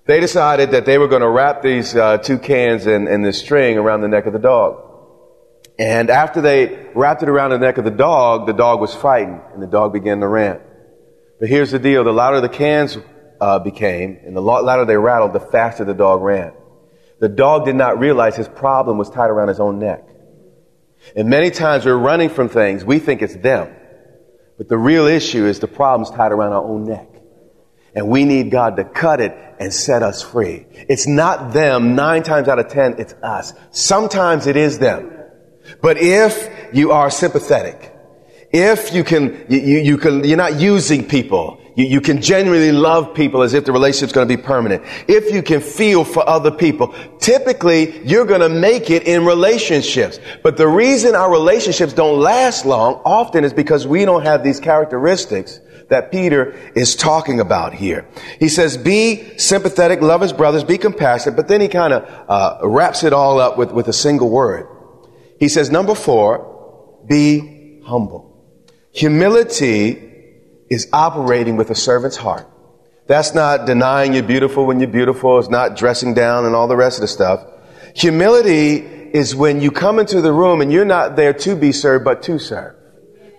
They 0.05 0.19
decided 0.19 0.71
that 0.71 0.85
they 0.85 0.97
were 0.97 1.07
going 1.07 1.21
to 1.21 1.29
wrap 1.29 1.61
these 1.61 1.95
uh, 1.95 2.17
two 2.17 2.37
cans 2.37 2.87
and, 2.87 3.07
and 3.07 3.23
the 3.23 3.31
string 3.31 3.77
around 3.77 4.01
the 4.01 4.09
neck 4.09 4.25
of 4.25 4.33
the 4.33 4.39
dog. 4.39 4.83
And 5.77 6.09
after 6.09 6.41
they 6.41 6.87
wrapped 6.93 7.23
it 7.23 7.29
around 7.29 7.51
the 7.51 7.59
neck 7.59 7.77
of 7.77 7.85
the 7.85 7.89
dog, 7.91 8.45
the 8.45 8.51
dog 8.51 8.81
was 8.81 8.93
frightened, 8.93 9.39
and 9.53 9.63
the 9.63 9.67
dog 9.67 9.93
began 9.93 10.19
to 10.19 10.27
rant. 10.27 10.61
But 11.39 11.47
here's 11.47 11.71
the 11.71 11.79
deal: 11.79 12.03
the 12.03 12.11
louder 12.11 12.41
the 12.41 12.49
cans 12.49 12.97
uh, 13.39 13.59
became, 13.59 14.19
and 14.25 14.35
the 14.35 14.41
louder 14.41 14.83
they 14.83 14.97
rattled, 14.97 15.31
the 15.31 15.39
faster 15.39 15.85
the 15.85 15.93
dog 15.93 16.21
ran. 16.21 16.51
The 17.21 17.29
dog 17.29 17.63
did 17.63 17.77
not 17.77 17.97
realize 17.97 18.35
his 18.35 18.49
problem 18.49 18.97
was 18.97 19.09
tied 19.09 19.29
around 19.29 19.47
his 19.47 19.61
own 19.61 19.79
neck. 19.79 20.08
And 21.15 21.29
many 21.29 21.51
times 21.51 21.85
we're 21.85 21.97
running 21.97 22.29
from 22.29 22.49
things, 22.49 22.83
we 22.85 22.99
think 22.99 23.21
it's 23.21 23.35
them. 23.35 23.75
But 24.57 24.67
the 24.67 24.77
real 24.77 25.07
issue 25.07 25.45
is 25.45 25.59
the 25.59 25.67
problem's 25.67 26.11
tied 26.11 26.31
around 26.31 26.53
our 26.53 26.63
own 26.63 26.83
neck. 26.85 27.07
And 27.95 28.07
we 28.07 28.25
need 28.25 28.51
God 28.51 28.75
to 28.75 28.83
cut 28.83 29.19
it 29.19 29.35
and 29.59 29.73
set 29.73 30.03
us 30.03 30.21
free. 30.21 30.65
It's 30.71 31.07
not 31.07 31.53
them. 31.53 31.95
Nine 31.95 32.23
times 32.23 32.47
out 32.47 32.59
of 32.59 32.67
ten, 32.67 32.95
it's 32.99 33.13
us. 33.23 33.53
Sometimes 33.71 34.47
it 34.47 34.55
is 34.55 34.79
them. 34.79 35.11
But 35.81 35.97
if 35.97 36.49
you 36.73 36.91
are 36.91 37.09
sympathetic, 37.09 37.95
if 38.51 38.93
you 38.93 39.03
can, 39.03 39.45
you, 39.49 39.59
you 39.59 39.97
can, 39.97 40.23
you're 40.23 40.37
not 40.37 40.59
using 40.59 41.07
people. 41.07 41.61
You, 41.79 41.85
you 41.85 42.01
can 42.01 42.21
genuinely 42.21 42.73
love 42.73 43.13
people 43.13 43.41
as 43.41 43.53
if 43.53 43.63
the 43.63 43.71
relationship's 43.71 44.11
going 44.11 44.27
to 44.27 44.37
be 44.37 44.41
permanent. 44.41 44.83
If 45.07 45.33
you 45.33 45.41
can 45.41 45.61
feel 45.61 46.03
for 46.03 46.27
other 46.27 46.51
people, 46.51 46.93
typically 47.19 48.05
you're 48.05 48.25
going 48.25 48.41
to 48.41 48.49
make 48.49 48.89
it 48.89 49.07
in 49.07 49.25
relationships. 49.25 50.19
But 50.43 50.57
the 50.57 50.67
reason 50.67 51.15
our 51.15 51.31
relationships 51.31 51.93
don't 51.93 52.19
last 52.19 52.65
long 52.65 52.95
often 53.05 53.45
is 53.45 53.53
because 53.53 53.87
we 53.87 54.03
don't 54.03 54.23
have 54.23 54.43
these 54.43 54.59
characteristics 54.59 55.61
that 55.87 56.11
Peter 56.11 56.51
is 56.75 56.97
talking 56.97 57.39
about 57.39 57.73
here. 57.73 58.05
He 58.39 58.49
says, 58.49 58.75
be 58.75 59.37
sympathetic, 59.37 60.01
love 60.01 60.19
his 60.19 60.33
brothers, 60.33 60.65
be 60.65 60.77
compassionate, 60.77 61.37
but 61.37 61.47
then 61.47 61.61
he 61.61 61.69
kind 61.69 61.93
of 61.93 62.03
uh, 62.29 62.59
wraps 62.67 63.05
it 63.05 63.13
all 63.13 63.39
up 63.39 63.57
with, 63.57 63.71
with 63.71 63.87
a 63.87 63.93
single 63.93 64.29
word. 64.29 64.67
He 65.39 65.47
says, 65.47 65.71
number 65.71 65.95
four, 65.95 66.99
be 67.07 67.81
humble. 67.85 68.27
Humility 68.91 70.08
is 70.69 70.87
operating 70.93 71.57
with 71.57 71.69
a 71.69 71.75
servant's 71.75 72.17
heart. 72.17 72.47
That's 73.07 73.33
not 73.33 73.65
denying 73.65 74.13
you're 74.13 74.23
beautiful 74.23 74.65
when 74.65 74.79
you're 74.79 74.89
beautiful. 74.89 75.39
It's 75.39 75.49
not 75.49 75.75
dressing 75.75 76.13
down 76.13 76.45
and 76.45 76.55
all 76.55 76.67
the 76.67 76.75
rest 76.75 76.97
of 76.97 77.01
the 77.01 77.07
stuff. 77.07 77.43
Humility 77.95 78.77
is 78.77 79.35
when 79.35 79.61
you 79.61 79.71
come 79.71 79.97
into 79.97 80.21
the 80.21 80.31
room 80.31 80.61
and 80.61 80.71
you're 80.71 80.85
not 80.85 81.15
there 81.15 81.33
to 81.33 81.55
be 81.55 81.71
served, 81.71 82.05
but 82.05 82.21
to 82.23 82.37
serve. 82.37 82.75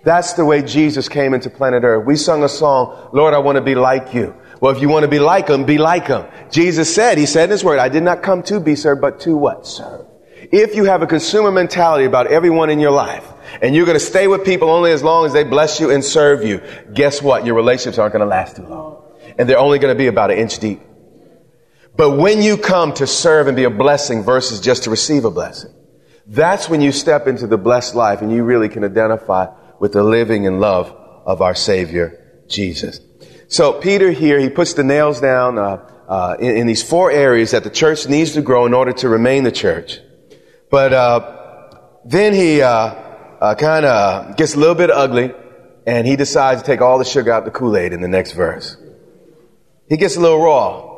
That's 0.03 0.33
the 0.33 0.43
way 0.43 0.61
Jesus 0.61 1.07
came 1.07 1.33
into 1.33 1.49
planet 1.49 1.83
earth. 1.83 2.05
We 2.05 2.17
sung 2.17 2.43
a 2.43 2.49
song, 2.49 3.09
Lord, 3.13 3.33
I 3.33 3.37
want 3.37 3.55
to 3.57 3.61
be 3.61 3.75
like 3.75 4.13
you. 4.13 4.35
Well, 4.59 4.75
if 4.75 4.81
you 4.81 4.89
want 4.89 5.03
to 5.03 5.09
be 5.09 5.19
like 5.19 5.47
him, 5.47 5.65
be 5.65 5.77
like 5.77 6.07
him. 6.07 6.25
Jesus 6.51 6.93
said, 6.93 7.17
he 7.17 7.25
said 7.25 7.45
in 7.45 7.51
his 7.51 7.63
word, 7.63 7.79
I 7.79 7.89
did 7.89 8.03
not 8.03 8.23
come 8.23 8.43
to 8.43 8.59
be 8.59 8.75
served, 8.75 9.01
but 9.01 9.21
to 9.21 9.37
what? 9.37 9.65
Serve. 9.65 10.05
If 10.51 10.75
you 10.75 10.85
have 10.85 11.01
a 11.01 11.07
consumer 11.07 11.51
mentality 11.51 12.05
about 12.05 12.27
everyone 12.27 12.69
in 12.69 12.79
your 12.79 12.91
life, 12.91 13.25
and 13.61 13.75
you're 13.75 13.85
going 13.85 13.97
to 13.97 14.05
stay 14.05 14.27
with 14.27 14.45
people 14.45 14.69
only 14.69 14.91
as 14.91 15.03
long 15.03 15.25
as 15.25 15.33
they 15.33 15.43
bless 15.43 15.79
you 15.79 15.91
and 15.91 16.03
serve 16.03 16.43
you, 16.43 16.61
guess 16.93 17.21
what? 17.21 17.45
Your 17.45 17.55
relationships 17.55 17.97
aren't 17.97 18.13
going 18.13 18.21
to 18.21 18.27
last 18.27 18.55
too 18.55 18.63
long. 18.63 19.03
And 19.37 19.47
they're 19.47 19.57
only 19.57 19.79
going 19.79 19.93
to 19.93 19.97
be 19.97 20.07
about 20.07 20.31
an 20.31 20.37
inch 20.37 20.59
deep. 20.59 20.81
But 21.95 22.17
when 22.17 22.41
you 22.41 22.57
come 22.57 22.93
to 22.95 23.07
serve 23.07 23.47
and 23.47 23.55
be 23.55 23.65
a 23.65 23.69
blessing 23.69 24.23
versus 24.23 24.59
just 24.59 24.83
to 24.83 24.89
receive 24.89 25.25
a 25.25 25.31
blessing, 25.31 25.73
that's 26.27 26.69
when 26.69 26.81
you 26.81 26.91
step 26.91 27.27
into 27.27 27.47
the 27.47 27.57
blessed 27.57 27.95
life 27.95 28.21
and 28.21 28.31
you 28.31 28.43
really 28.43 28.69
can 28.69 28.83
identify 28.83 29.47
with 29.79 29.91
the 29.91 30.03
living 30.03 30.47
and 30.47 30.61
love 30.61 30.91
of 31.25 31.41
our 31.41 31.55
Savior, 31.55 32.43
Jesus. 32.47 32.99
So 33.47 33.73
Peter 33.73 34.11
here, 34.11 34.39
he 34.39 34.49
puts 34.49 34.73
the 34.73 34.83
nails 34.83 35.19
down 35.19 35.57
uh, 35.57 35.89
uh, 36.07 36.37
in, 36.39 36.57
in, 36.57 36.67
these 36.67 36.83
four 36.83 37.11
areas 37.11 37.51
that 37.51 37.63
the 37.63 37.69
church 37.69 38.07
needs 38.07 38.33
to 38.33 38.41
grow 38.41 38.65
in 38.65 38.73
order 38.73 38.93
to 38.93 39.09
remain 39.09 39.43
the 39.43 39.51
church. 39.51 39.99
But 40.71 40.93
uh, 40.93 41.77
then 42.05 42.33
he 42.33 42.61
uh, 42.61 42.69
uh, 42.69 43.55
kind 43.55 43.85
of 43.85 44.37
gets 44.37 44.55
a 44.55 44.59
little 44.59 44.73
bit 44.73 44.89
ugly, 44.89 45.33
and 45.85 46.07
he 46.07 46.15
decides 46.15 46.61
to 46.61 46.65
take 46.65 46.81
all 46.81 46.97
the 46.97 47.05
sugar 47.05 47.31
out 47.31 47.39
of 47.39 47.45
the 47.45 47.51
Kool-Aid 47.51 47.93
in 47.93 48.01
the 48.01 48.07
next 48.07 48.31
verse. 48.31 48.77
He 49.89 49.97
gets 49.97 50.15
a 50.15 50.21
little 50.21 50.41
raw. 50.41 50.89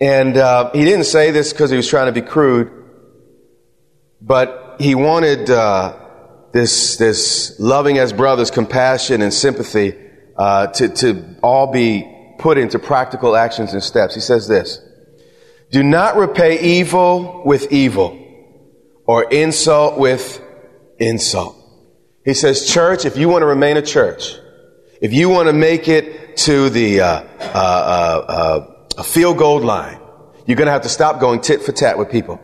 And 0.00 0.36
uh, 0.36 0.70
he 0.72 0.84
didn't 0.84 1.04
say 1.04 1.30
this 1.30 1.52
because 1.52 1.70
he 1.70 1.76
was 1.76 1.88
trying 1.88 2.06
to 2.06 2.12
be 2.12 2.26
crude, 2.26 2.70
but 4.20 4.76
he 4.78 4.94
wanted 4.94 5.48
uh, 5.48 5.96
this 6.52 6.96
this 6.96 7.58
loving 7.58 7.96
as 7.96 8.12
brothers, 8.12 8.50
compassion 8.50 9.22
and 9.22 9.32
sympathy 9.32 9.94
uh, 10.36 10.66
to 10.68 10.88
to 10.90 11.36
all 11.42 11.72
be 11.72 12.34
put 12.38 12.58
into 12.58 12.78
practical 12.78 13.34
actions 13.34 13.72
and 13.72 13.82
steps. 13.82 14.14
He 14.14 14.20
says 14.20 14.46
this: 14.48 14.80
Do 15.70 15.82
not 15.82 16.16
repay 16.16 16.60
evil 16.60 17.42
with 17.46 17.72
evil, 17.72 18.18
or 19.06 19.24
insult 19.24 19.98
with 19.98 20.42
insult. 20.98 21.56
He 22.24 22.34
says, 22.34 22.68
church, 22.68 23.04
if 23.04 23.16
you 23.16 23.28
want 23.28 23.42
to 23.42 23.46
remain 23.46 23.76
a 23.76 23.82
church, 23.82 24.34
if 25.00 25.12
you 25.12 25.28
want 25.28 25.48
to 25.48 25.52
make 25.52 25.88
it 25.88 26.26
to 26.36 26.68
the 26.70 27.00
uh, 27.00 27.06
uh, 27.06 27.24
uh, 27.40 28.72
uh 28.98 29.02
field 29.02 29.38
goal 29.38 29.60
line. 29.60 30.00
You're 30.46 30.56
going 30.56 30.66
to 30.66 30.72
have 30.72 30.82
to 30.82 30.88
stop 30.88 31.18
going 31.18 31.40
tit 31.40 31.62
for 31.62 31.72
tat 31.72 31.98
with 31.98 32.10
people. 32.10 32.40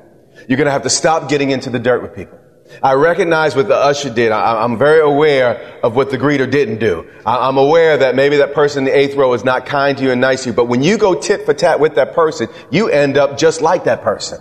You're 0.49 0.57
going 0.57 0.66
to 0.66 0.73
have 0.73 0.83
to 0.83 0.90
stop 0.90 1.28
getting 1.28 1.50
into 1.50 1.71
the 1.71 1.78
dirt 1.78 2.02
with 2.02 2.14
people. 2.14 2.38
I 2.83 2.95
recognize 2.95 3.54
what 3.54 3.69
the 3.69 3.76
usher 3.76 4.12
did. 4.12 4.33
I, 4.33 4.64
am 4.64 4.78
very 4.78 5.00
aware 5.00 5.78
of 5.83 5.95
what 5.95 6.11
the 6.11 6.16
greeter 6.16 6.50
didn't 6.50 6.78
do. 6.78 7.09
I, 7.25 7.49
I'm 7.49 7.59
aware 7.59 7.99
that 7.99 8.16
maybe 8.16 8.38
that 8.38 8.54
person 8.54 8.81
in 8.81 8.85
the 8.92 8.99
eighth 8.99 9.14
row 9.14 9.33
is 9.35 9.45
not 9.45 9.66
kind 9.66 9.97
to 9.99 10.04
you 10.04 10.11
and 10.11 10.21
nice 10.21 10.45
to 10.45 10.50
you, 10.50 10.54
but 10.54 10.66
when 10.66 10.83
you 10.83 10.97
go 10.97 11.14
tit 11.14 11.45
for 11.45 11.54
tat 11.54 11.81
with 11.81 11.97
that 11.97 12.14
person, 12.14 12.49
you 12.71 12.88
end 12.88 13.16
up 13.16 13.37
just 13.37 13.61
like 13.61 13.85
that 13.85 14.02
person. 14.02 14.40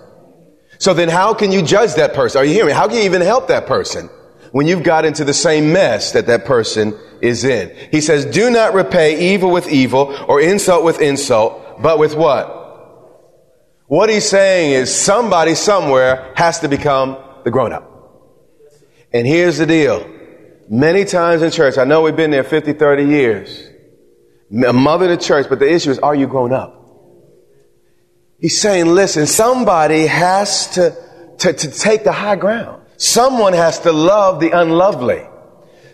So 0.82 0.96
then 0.96 1.10
how 1.10 1.36
can 1.36 1.52
you 1.52 1.62
judge 1.62 1.94
that 1.94 2.16
person? 2.16 2.42
Are 2.42 2.44
you 2.44 2.54
hearing 2.54 2.70
me? 2.70 2.74
How 2.74 2.88
can 2.88 2.98
you 2.98 3.04
even 3.04 3.22
help 3.22 3.50
that 3.50 3.68
person 3.68 4.10
when 4.52 4.66
you've 4.66 4.82
got 4.82 5.06
into 5.06 5.24
the 5.24 5.34
same 5.34 5.72
mess 5.72 6.14
that 6.14 6.26
that 6.26 6.46
person 6.46 6.98
is 7.22 7.44
in? 7.44 7.70
He 7.92 8.02
says, 8.02 8.26
do 8.26 8.50
not 8.50 8.74
repay 8.74 9.32
evil 9.32 9.52
with 9.52 9.70
evil 9.70 10.12
or 10.28 10.42
insult 10.42 10.84
with 10.84 11.00
insult 11.00 11.84
but 11.84 12.00
with 12.00 12.16
what? 12.16 12.58
What 13.86 14.10
he's 14.10 14.28
saying 14.28 14.72
is 14.72 14.92
somebody 14.92 15.54
somewhere 15.54 16.34
has 16.36 16.62
to 16.62 16.68
become 16.68 17.16
the 17.44 17.52
grown 17.52 17.74
up. 17.74 17.88
And 19.14 19.28
here's 19.28 19.60
the 19.60 19.68
deal. 19.68 20.10
Many 20.68 21.06
times 21.06 21.44
in 21.44 21.52
church, 21.52 21.78
I 21.78 21.84
know 21.84 22.02
we've 22.02 22.16
been 22.16 22.32
there 22.32 22.44
50, 22.44 22.74
30 22.74 23.04
years, 23.04 23.70
a 24.66 24.74
mother 24.74 25.16
to 25.16 25.24
church, 25.24 25.46
but 25.48 25.60
the 25.60 25.72
issue 25.72 25.92
is, 25.92 26.00
are 26.00 26.16
you 26.16 26.26
grown 26.26 26.52
up? 26.52 26.81
He's 28.42 28.60
saying, 28.60 28.88
listen, 28.88 29.28
somebody 29.28 30.08
has 30.08 30.72
to, 30.72 30.98
to, 31.38 31.54
to 31.54 31.72
take 31.72 32.04
the 32.04 32.12
high 32.12 32.36
ground. 32.36 32.82
Someone 32.98 33.54
has 33.54 33.80
to 33.82 33.92
love 33.92 34.40
the 34.40 34.50
unlovely. 34.50 35.28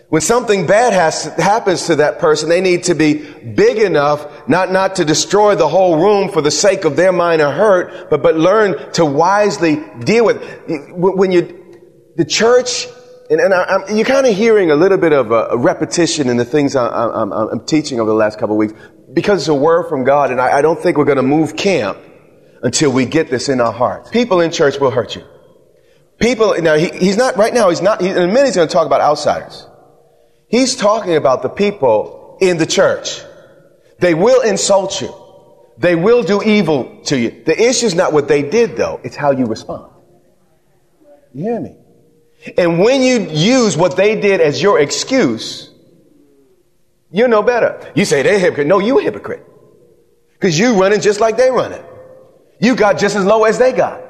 When 0.08 0.22
something 0.22 0.66
bad 0.66 0.94
has, 0.94 1.26
happens 1.36 1.88
to 1.88 1.98
that 1.98 2.20
person, 2.20 2.48
they 2.48 2.62
need 2.62 2.86
to 2.86 2.96
be 2.96 3.16
big 3.16 3.80
enough 3.80 4.48
not, 4.48 4.72
not 4.72 4.96
to 4.96 5.06
destroy 5.06 5.56
the 5.56 5.68
whole 5.68 6.02
room 6.02 6.30
for 6.32 6.42
the 6.42 6.52
sake 6.52 6.86
of 6.86 6.96
their 6.96 7.12
minor 7.12 7.52
hurt, 7.52 8.10
but, 8.10 8.24
but 8.24 8.38
learn 8.38 8.94
to 8.94 9.06
wisely 9.06 9.84
deal 10.00 10.24
with 10.24 10.42
it. 10.42 10.96
When 10.96 11.34
you, 11.34 11.84
the 12.16 12.24
church, 12.24 12.88
and, 13.30 13.42
and 13.42 13.54
I, 13.54 13.92
you're 13.94 14.06
kind 14.06 14.26
of 14.26 14.34
hearing 14.34 14.72
a 14.72 14.76
little 14.78 14.98
bit 14.98 15.12
of 15.12 15.32
a, 15.32 15.48
a 15.48 15.58
repetition 15.58 16.30
in 16.30 16.38
the 16.38 16.46
things 16.46 16.78
I, 16.78 16.88
I'm, 16.88 17.34
I'm, 17.34 17.66
teaching 17.66 18.00
over 18.00 18.10
the 18.10 18.16
last 18.16 18.40
couple 18.40 18.56
of 18.56 18.58
weeks 18.58 18.74
because 19.12 19.42
it's 19.42 19.50
a 19.50 19.54
word 19.54 19.90
from 19.90 20.06
God, 20.06 20.32
and 20.32 20.40
I, 20.40 20.60
I 20.60 20.62
don't 20.62 20.80
think 20.80 20.98
we're 20.98 21.04
going 21.04 21.18
to 21.18 21.24
move 21.24 21.58
camp 21.58 21.98
until 22.64 22.92
we 22.92 23.06
get 23.06 23.30
this 23.30 23.50
in 23.50 23.62
our 23.62 23.72
hearts. 23.72 24.10
People 24.10 24.42
in 24.42 24.52
church 24.52 24.80
will 24.80 24.92
hurt 24.92 25.16
you. 25.16 25.24
People, 26.20 26.56
now 26.62 26.76
he, 26.76 26.90
he's 26.90 27.18
not, 27.18 27.38
right 27.38 27.54
now, 27.54 27.70
he's 27.70 27.82
not, 27.82 28.02
he, 28.02 28.10
in 28.10 28.18
a 28.18 28.28
minute 28.28 28.46
he's 28.46 28.56
going 28.56 28.68
to 28.68 28.74
talk 28.74 28.88
about 28.88 29.02
outsiders. 29.02 29.68
He's 30.48 30.76
talking 30.76 31.16
about 31.16 31.44
the 31.44 31.50
people 31.50 32.38
in 32.42 32.58
the 32.58 32.66
church. 32.66 33.22
They 34.00 34.14
will 34.14 34.42
insult 34.42 35.02
you. 35.02 35.14
They 35.78 35.96
will 35.96 36.24
do 36.24 36.42
evil 36.42 37.04
to 37.06 37.18
you. 37.18 37.44
The 37.46 37.60
issue 37.60 37.86
is 37.86 37.94
not 37.94 38.14
what 38.14 38.28
they 38.28 38.42
did 38.42 38.78
though, 38.78 39.00
it's 39.04 39.16
how 39.16 39.32
you 39.32 39.46
respond. 39.46 39.92
You 41.34 41.44
hear 41.44 41.60
me? 41.60 41.76
And 42.58 42.80
when 42.80 43.02
you 43.02 43.30
use 43.30 43.78
what 43.78 43.96
they 43.96 44.20
did 44.20 44.42
as 44.42 44.62
your 44.62 44.80
excuse, 44.80 45.72
you 47.12 47.28
know 47.28 47.44
better. 47.44 47.92
You 47.96 48.06
say 48.06 48.24
they're 48.24 48.40
hypocrite. 48.40 48.68
No, 48.68 48.80
you 48.80 49.00
a 49.00 49.04
hypocrite. 49.04 49.46
Because 50.34 50.58
you're 50.58 50.74
running 50.74 51.02
just 51.02 51.20
like 51.20 51.38
they 51.38 51.50
running. 51.50 51.84
You 52.60 52.76
got 52.76 52.98
just 52.98 53.16
as 53.16 53.26
low 53.26 53.44
as 53.44 53.58
they 53.58 53.72
got. 53.72 54.04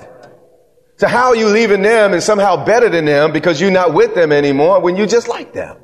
So 0.98 1.08
how 1.08 1.28
are 1.28 1.36
you 1.36 1.48
leaving 1.48 1.84
them 1.84 2.14
and 2.14 2.24
somehow 2.24 2.66
better 2.66 2.90
than 2.90 3.06
them 3.06 3.32
because 3.32 3.62
you're 3.62 3.72
not 3.72 3.94
with 3.94 4.16
them 4.16 4.32
anymore 4.32 4.80
when 4.82 4.96
you 4.96 5.06
just 5.06 5.28
like 5.28 5.54
them? 5.54 5.78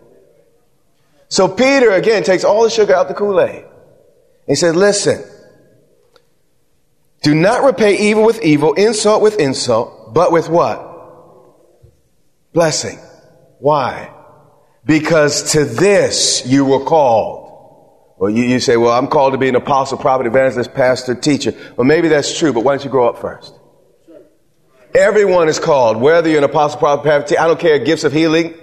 So 1.29 1.47
Peter 1.47 1.91
again 1.91 2.23
takes 2.23 2.43
all 2.43 2.63
the 2.63 2.69
sugar 2.69 2.95
out 2.95 3.07
the 3.07 3.13
Kool-Aid. 3.13 3.65
He 4.47 4.55
said, 4.55 4.75
listen, 4.75 5.23
do 7.21 7.33
not 7.33 7.63
repay 7.63 7.97
evil 7.97 8.23
with 8.23 8.41
evil, 8.43 8.73
insult 8.73 9.21
with 9.21 9.39
insult, 9.39 10.13
but 10.13 10.31
with 10.31 10.49
what? 10.49 10.91
Blessing. 12.51 12.99
Why? 13.59 14.13
Because 14.85 15.53
to 15.53 15.63
this 15.63 16.45
you 16.45 16.65
were 16.65 16.83
called. 16.83 17.42
Well, 18.17 18.29
you, 18.29 18.43
you 18.43 18.59
say, 18.59 18.77
well, 18.77 18.91
I'm 18.91 19.07
called 19.07 19.33
to 19.33 19.37
be 19.37 19.49
an 19.49 19.55
apostle, 19.55 19.97
prophet, 19.97 20.27
evangelist, 20.27 20.73
pastor, 20.73 21.15
teacher. 21.15 21.53
Well, 21.75 21.85
maybe 21.85 22.07
that's 22.07 22.37
true, 22.37 22.53
but 22.53 22.63
why 22.63 22.73
don't 22.73 22.83
you 22.85 22.91
grow 22.91 23.09
up 23.09 23.19
first? 23.19 23.53
Everyone 24.95 25.49
is 25.49 25.59
called, 25.59 25.97
whether 25.97 26.29
you're 26.29 26.37
an 26.37 26.43
apostle, 26.43 26.79
prophet, 26.79 27.03
pastor, 27.03 27.39
I 27.39 27.47
don't 27.47 27.59
care, 27.59 27.79
gifts 27.79 28.03
of 28.03 28.13
healing. 28.13 28.53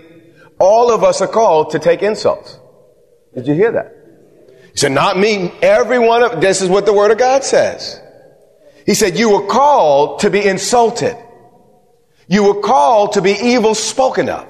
All 0.61 0.93
of 0.93 1.03
us 1.03 1.21
are 1.21 1.29
called 1.29 1.71
to 1.71 1.79
take 1.79 2.03
insults. 2.03 2.59
Did 3.35 3.47
you 3.47 3.55
hear 3.55 3.73
that? 3.73 3.97
He 4.73 4.77
said, 4.77 4.93
not 4.93 5.19
me. 5.19 5.53
Everyone 5.63 6.23
of, 6.23 6.41
this 6.41 6.63
is 6.63 6.69
what 6.69 6.87
the 6.87 6.93
word 6.93 7.11
of 7.11 7.19
God 7.19 7.43
says. 7.43 8.01
He 8.87 8.95
said, 8.95 9.19
you 9.19 9.31
were 9.31 9.47
called 9.47 10.21
to 10.21 10.31
be 10.31 10.45
insulted. 10.45 11.17
You 12.29 12.45
were 12.45 12.61
called 12.61 13.15
to 13.15 13.23
be 13.23 13.33
evil 13.33 13.75
spoken 13.75 14.29
of. 14.29 14.50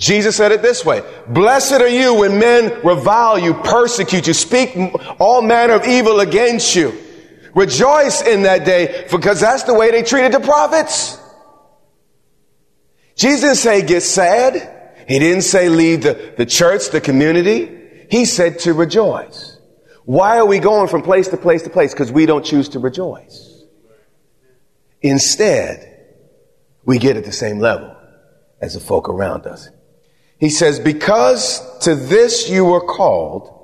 Jesus 0.00 0.34
said 0.34 0.50
it 0.50 0.62
this 0.62 0.82
way. 0.82 1.02
Blessed 1.28 1.74
are 1.74 1.88
you 1.88 2.14
when 2.14 2.38
men 2.38 2.80
revile 2.82 3.38
you, 3.38 3.52
persecute 3.52 4.26
you, 4.26 4.32
speak 4.32 4.74
all 5.20 5.42
manner 5.42 5.74
of 5.74 5.84
evil 5.84 6.20
against 6.20 6.74
you. 6.74 6.98
Rejoice 7.54 8.22
in 8.22 8.44
that 8.44 8.64
day 8.64 9.06
because 9.10 9.40
that's 9.40 9.64
the 9.64 9.74
way 9.74 9.90
they 9.90 10.02
treated 10.02 10.32
the 10.32 10.40
prophets. 10.40 11.20
Jesus 13.14 13.42
didn't 13.42 13.56
say 13.56 13.82
get 13.82 14.00
sad. 14.00 15.04
He 15.06 15.18
didn't 15.18 15.42
say 15.42 15.68
leave 15.68 16.02
the, 16.02 16.32
the 16.38 16.46
church, 16.46 16.88
the 16.88 17.02
community. 17.02 18.06
He 18.10 18.24
said 18.24 18.60
to 18.60 18.72
rejoice. 18.72 19.58
Why 20.06 20.38
are 20.38 20.46
we 20.46 20.60
going 20.60 20.88
from 20.88 21.02
place 21.02 21.28
to 21.28 21.36
place 21.36 21.62
to 21.64 21.70
place? 21.70 21.92
Because 21.92 22.10
we 22.10 22.24
don't 22.24 22.44
choose 22.44 22.70
to 22.70 22.78
rejoice. 22.78 23.64
Instead, 25.02 26.06
we 26.86 26.98
get 26.98 27.18
at 27.18 27.26
the 27.26 27.32
same 27.32 27.58
level 27.58 27.94
as 28.62 28.72
the 28.74 28.80
folk 28.80 29.10
around 29.10 29.46
us. 29.46 29.68
He 30.40 30.48
says, 30.48 30.80
because 30.80 31.78
to 31.80 31.94
this 31.94 32.48
you 32.48 32.64
were 32.64 32.80
called, 32.80 33.54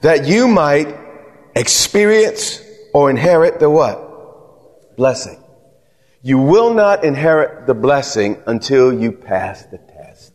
that 0.00 0.26
you 0.26 0.48
might 0.48 0.92
experience 1.54 2.60
or 2.92 3.10
inherit 3.10 3.60
the 3.60 3.70
what? 3.70 4.96
Blessing. 4.96 5.40
You 6.22 6.38
will 6.38 6.74
not 6.74 7.04
inherit 7.04 7.68
the 7.68 7.74
blessing 7.74 8.42
until 8.46 8.92
you 8.92 9.12
pass 9.12 9.64
the 9.66 9.78
test. 9.78 10.32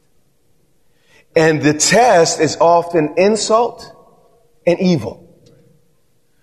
And 1.36 1.62
the 1.62 1.74
test 1.74 2.40
is 2.40 2.56
often 2.62 3.16
insult 3.18 3.92
and 4.66 4.80
evil. 4.80 5.22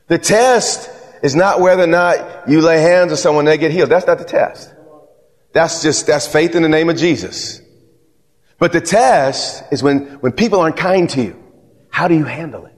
The 0.09 0.19
test 0.19 0.91
is 1.23 1.35
not 1.35 1.61
whether 1.61 1.85
or 1.85 1.87
not 1.87 2.51
you 2.51 2.61
lay 2.61 2.83
hands 2.83 3.13
on 3.13 3.17
someone 3.17 3.49
and 3.49 3.53
they 3.53 3.59
get 3.59 3.71
healed. 3.71 3.89
That's 3.89 4.07
not 4.07 4.19
the 4.19 4.25
test. 4.25 4.75
That's 5.53 5.83
just, 5.83 6.07
that's 6.07 6.27
faith 6.27 6.55
in 6.55 6.63
the 6.63 6.69
name 6.69 6.91
of 6.91 6.99
Jesus. 6.99 7.63
But 8.63 8.71
the 8.71 8.81
test 8.81 9.65
is 9.73 9.83
when, 9.83 10.21
when 10.21 10.31
people 10.31 10.61
aren't 10.61 10.77
kind 10.77 11.11
to 11.11 11.21
you. 11.21 11.37
How 11.91 12.07
do 12.07 12.15
you 12.15 12.23
handle 12.23 12.65
it? 12.67 12.73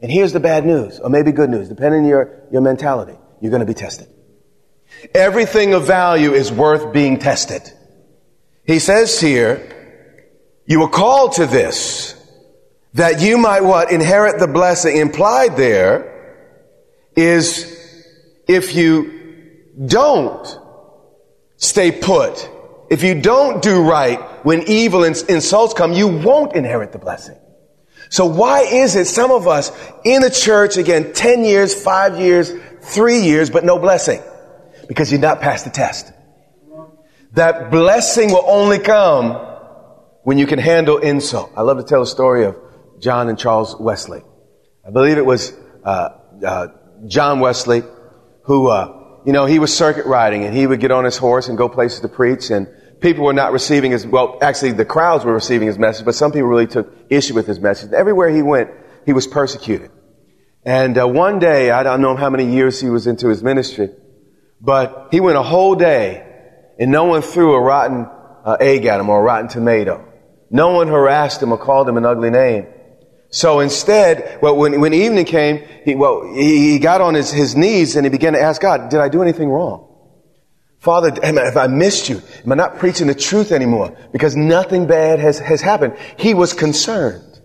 And 0.00 0.10
here's 0.10 0.32
the 0.32 0.40
bad 0.40 0.66
news, 0.66 0.98
or 0.98 1.08
maybe 1.08 1.30
good 1.30 1.48
news, 1.48 1.68
depending 1.68 2.00
on 2.00 2.08
your, 2.08 2.40
your 2.50 2.60
mentality. 2.60 3.16
You're 3.40 3.52
going 3.52 3.60
to 3.60 3.66
be 3.66 3.74
tested. 3.74 4.08
Everything 5.14 5.74
of 5.74 5.86
value 5.86 6.32
is 6.32 6.50
worth 6.50 6.92
being 6.92 7.20
tested. 7.20 7.62
He 8.64 8.80
says 8.80 9.20
here, 9.20 9.62
you 10.66 10.80
were 10.80 10.88
called 10.88 11.34
to 11.34 11.46
this, 11.46 12.20
that 12.94 13.20
you 13.20 13.38
might 13.38 13.62
what? 13.62 13.92
Inherit 13.92 14.40
the 14.40 14.48
blessing. 14.48 14.96
Implied 14.96 15.56
there 15.56 16.50
is 17.14 17.64
if 18.48 18.74
you 18.74 19.68
don't 19.86 20.58
stay 21.58 21.92
put, 21.92 22.50
if 22.90 23.04
you 23.04 23.20
don't 23.20 23.62
do 23.62 23.82
right 23.82 24.20
when 24.44 24.64
evil 24.66 25.04
insults 25.04 25.74
come, 25.74 25.92
you 25.92 26.08
won't 26.08 26.54
inherit 26.54 26.90
the 26.90 26.98
blessing. 26.98 27.38
So 28.08 28.26
why 28.26 28.62
is 28.62 28.96
it 28.96 29.06
some 29.06 29.30
of 29.30 29.46
us 29.46 29.70
in 30.04 30.20
the 30.22 30.30
church, 30.30 30.76
again, 30.76 31.12
10 31.12 31.44
years, 31.44 31.80
5 31.80 32.18
years, 32.18 32.52
3 32.80 33.20
years, 33.20 33.48
but 33.48 33.64
no 33.64 33.78
blessing? 33.78 34.20
Because 34.88 35.12
you're 35.12 35.20
not 35.20 35.40
past 35.40 35.64
the 35.64 35.70
test. 35.70 36.12
That 37.34 37.70
blessing 37.70 38.32
will 38.32 38.44
only 38.44 38.80
come 38.80 39.34
when 40.24 40.36
you 40.36 40.48
can 40.48 40.58
handle 40.58 40.98
insult. 40.98 41.52
I 41.56 41.62
love 41.62 41.78
to 41.78 41.84
tell 41.84 42.00
the 42.00 42.06
story 42.06 42.44
of 42.44 42.56
John 42.98 43.28
and 43.28 43.38
Charles 43.38 43.76
Wesley. 43.78 44.24
I 44.84 44.90
believe 44.90 45.16
it 45.16 45.24
was 45.24 45.52
uh, 45.84 46.08
uh, 46.44 46.66
John 47.06 47.38
Wesley 47.38 47.84
who, 48.42 48.66
uh, 48.66 49.20
you 49.24 49.32
know, 49.32 49.46
he 49.46 49.60
was 49.60 49.76
circuit 49.76 50.06
riding 50.06 50.42
and 50.42 50.56
he 50.56 50.66
would 50.66 50.80
get 50.80 50.90
on 50.90 51.04
his 51.04 51.16
horse 51.16 51.46
and 51.46 51.56
go 51.56 51.68
places 51.68 52.00
to 52.00 52.08
preach 52.08 52.50
and 52.50 52.66
people 53.00 53.24
were 53.24 53.32
not 53.32 53.52
receiving 53.52 53.92
his, 53.92 54.06
well, 54.06 54.38
actually 54.42 54.72
the 54.72 54.84
crowds 54.84 55.24
were 55.24 55.32
receiving 55.32 55.68
his 55.68 55.78
message, 55.78 56.04
but 56.04 56.14
some 56.14 56.32
people 56.32 56.48
really 56.48 56.66
took 56.66 56.92
issue 57.08 57.34
with 57.34 57.46
his 57.46 57.60
message. 57.60 57.92
Everywhere 57.92 58.28
he 58.28 58.42
went, 58.42 58.70
he 59.06 59.12
was 59.12 59.26
persecuted. 59.26 59.90
And 60.64 60.98
uh, 60.98 61.08
one 61.08 61.38
day, 61.38 61.70
I 61.70 61.82
don't 61.82 62.02
know 62.02 62.16
how 62.16 62.28
many 62.28 62.52
years 62.52 62.80
he 62.80 62.90
was 62.90 63.06
into 63.06 63.28
his 63.28 63.42
ministry, 63.42 63.90
but 64.60 65.08
he 65.10 65.20
went 65.20 65.38
a 65.38 65.42
whole 65.42 65.74
day 65.74 66.26
and 66.78 66.90
no 66.90 67.04
one 67.04 67.22
threw 67.22 67.54
a 67.54 67.60
rotten 67.60 68.06
uh, 68.44 68.56
egg 68.60 68.84
at 68.84 69.00
him 69.00 69.08
or 69.08 69.20
a 69.20 69.22
rotten 69.22 69.48
tomato. 69.48 70.06
No 70.50 70.72
one 70.72 70.88
harassed 70.88 71.42
him 71.42 71.52
or 71.52 71.58
called 71.58 71.88
him 71.88 71.96
an 71.96 72.04
ugly 72.04 72.30
name. 72.30 72.66
So 73.30 73.60
instead, 73.60 74.40
well, 74.42 74.56
when, 74.56 74.80
when 74.80 74.92
evening 74.92 75.24
came, 75.24 75.64
he, 75.84 75.94
well, 75.94 76.34
he, 76.34 76.78
got 76.80 77.00
on 77.00 77.14
his, 77.14 77.30
his 77.30 77.54
knees 77.54 77.94
and 77.96 78.04
he 78.04 78.10
began 78.10 78.32
to 78.32 78.40
ask 78.40 78.60
God, 78.60 78.90
did 78.90 79.00
I 79.00 79.08
do 79.08 79.22
anything 79.22 79.48
wrong? 79.48 79.89
Father, 80.80 81.12
have 81.22 81.56
I 81.58 81.66
missed 81.66 82.08
you? 82.08 82.22
Am 82.44 82.52
I 82.52 82.54
not 82.54 82.78
preaching 82.78 83.06
the 83.06 83.14
truth 83.14 83.52
anymore? 83.52 83.96
Because 84.12 84.34
nothing 84.34 84.86
bad 84.86 85.18
has, 85.18 85.38
has 85.38 85.60
happened. 85.60 85.94
He 86.18 86.32
was 86.32 86.54
concerned. 86.54 87.40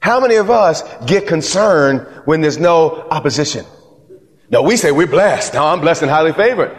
How 0.00 0.20
many 0.20 0.34
of 0.34 0.50
us 0.50 0.82
get 1.06 1.26
concerned 1.26 2.06
when 2.26 2.42
there's 2.42 2.58
no 2.58 3.06
opposition? 3.10 3.64
No, 4.50 4.62
we 4.62 4.76
say 4.76 4.92
we're 4.92 5.06
blessed. 5.06 5.54
No, 5.54 5.64
I'm 5.64 5.80
blessed 5.80 6.02
and 6.02 6.10
highly 6.10 6.34
favored. 6.34 6.76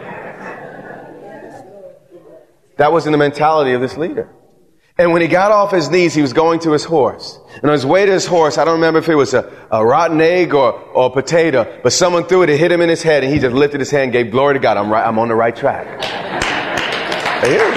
That 2.76 2.92
wasn't 2.92 3.12
the 3.12 3.18
mentality 3.18 3.72
of 3.72 3.80
this 3.80 3.96
leader. 3.96 4.30
And 4.96 5.12
when 5.12 5.22
he 5.22 5.28
got 5.28 5.50
off 5.50 5.72
his 5.72 5.90
knees, 5.90 6.14
he 6.14 6.22
was 6.22 6.32
going 6.32 6.60
to 6.60 6.70
his 6.70 6.84
horse. 6.84 7.40
And 7.56 7.64
on 7.64 7.72
his 7.72 7.84
way 7.84 8.06
to 8.06 8.12
his 8.12 8.26
horse, 8.26 8.58
I 8.58 8.64
don't 8.64 8.74
remember 8.74 9.00
if 9.00 9.08
it 9.08 9.16
was 9.16 9.34
a, 9.34 9.52
a 9.72 9.84
rotten 9.84 10.20
egg 10.20 10.54
or, 10.54 10.72
or 10.72 11.06
a 11.06 11.10
potato, 11.10 11.80
but 11.82 11.92
someone 11.92 12.26
threw 12.26 12.44
it, 12.44 12.50
it 12.50 12.60
hit 12.60 12.70
him 12.70 12.80
in 12.80 12.88
his 12.88 13.02
head, 13.02 13.24
and 13.24 13.32
he 13.32 13.40
just 13.40 13.56
lifted 13.56 13.80
his 13.80 13.90
hand, 13.90 14.12
gave 14.12 14.30
glory 14.30 14.54
to 14.54 14.60
God. 14.60 14.76
I'm 14.76 14.92
right, 14.92 15.04
I'm 15.04 15.18
on 15.18 15.26
the 15.26 15.34
right 15.34 15.54
track. 15.54 15.98
I 16.00 17.48
hear 17.48 17.72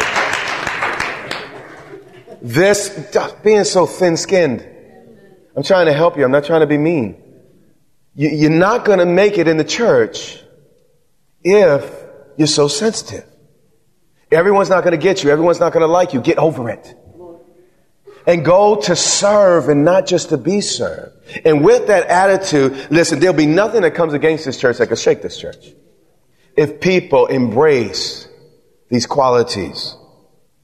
it. 2.30 2.40
This, 2.44 3.18
being 3.44 3.64
so 3.64 3.88
thin 3.88 4.16
skinned. 4.16 4.64
I'm 5.56 5.64
trying 5.64 5.88
to 5.88 5.94
help 5.94 6.18
you. 6.18 6.24
I'm 6.24 6.30
not 6.30 6.46
trying 6.46 6.62
to 6.62 6.68
be 6.68 6.78
mean. 6.78 7.20
You, 8.14 8.30
you're 8.30 8.52
not 8.52 8.86
going 8.86 9.00
to 9.00 9.08
make 9.08 9.40
it 9.40 9.48
in 9.48 9.58
the 9.58 9.64
church 9.64 10.40
if 11.44 11.92
you're 12.38 12.46
so 12.46 12.68
sensitive. 12.68 13.26
Everyone's 14.32 14.70
not 14.70 14.84
going 14.84 14.92
to 14.92 15.04
get 15.04 15.24
you. 15.24 15.32
Everyone's 15.32 15.60
not 15.60 15.74
going 15.74 15.82
to 15.82 15.92
like 15.92 16.14
you. 16.14 16.22
Get 16.22 16.38
over 16.38 16.70
it 16.70 16.96
and 18.28 18.44
go 18.44 18.76
to 18.76 18.96
serve 18.96 19.70
and 19.70 19.86
not 19.86 20.06
just 20.06 20.30
to 20.30 20.38
be 20.38 20.60
served. 20.60 21.16
And 21.46 21.64
with 21.64 21.88
that 21.88 22.08
attitude, 22.08 22.92
listen, 22.92 23.20
there'll 23.20 23.36
be 23.36 23.46
nothing 23.48 23.82
that 23.82 23.96
comes 23.96 24.14
against 24.14 24.44
this 24.46 24.60
church 24.60 24.78
that 24.78 24.88
can 24.88 24.98
shake 24.98 25.22
this 25.22 25.40
church. 25.40 25.74
If 26.56 26.82
people 26.82 27.28
embrace 27.28 28.28
these 28.90 29.06
qualities 29.06 29.96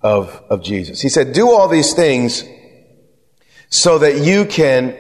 of, 0.01 0.43
of 0.49 0.61
Jesus. 0.61 1.01
He 1.01 1.09
said, 1.09 1.33
do 1.33 1.49
all 1.49 1.67
these 1.67 1.93
things 1.93 2.43
so 3.69 3.99
that 3.99 4.17
you 4.19 4.45
can 4.45 4.95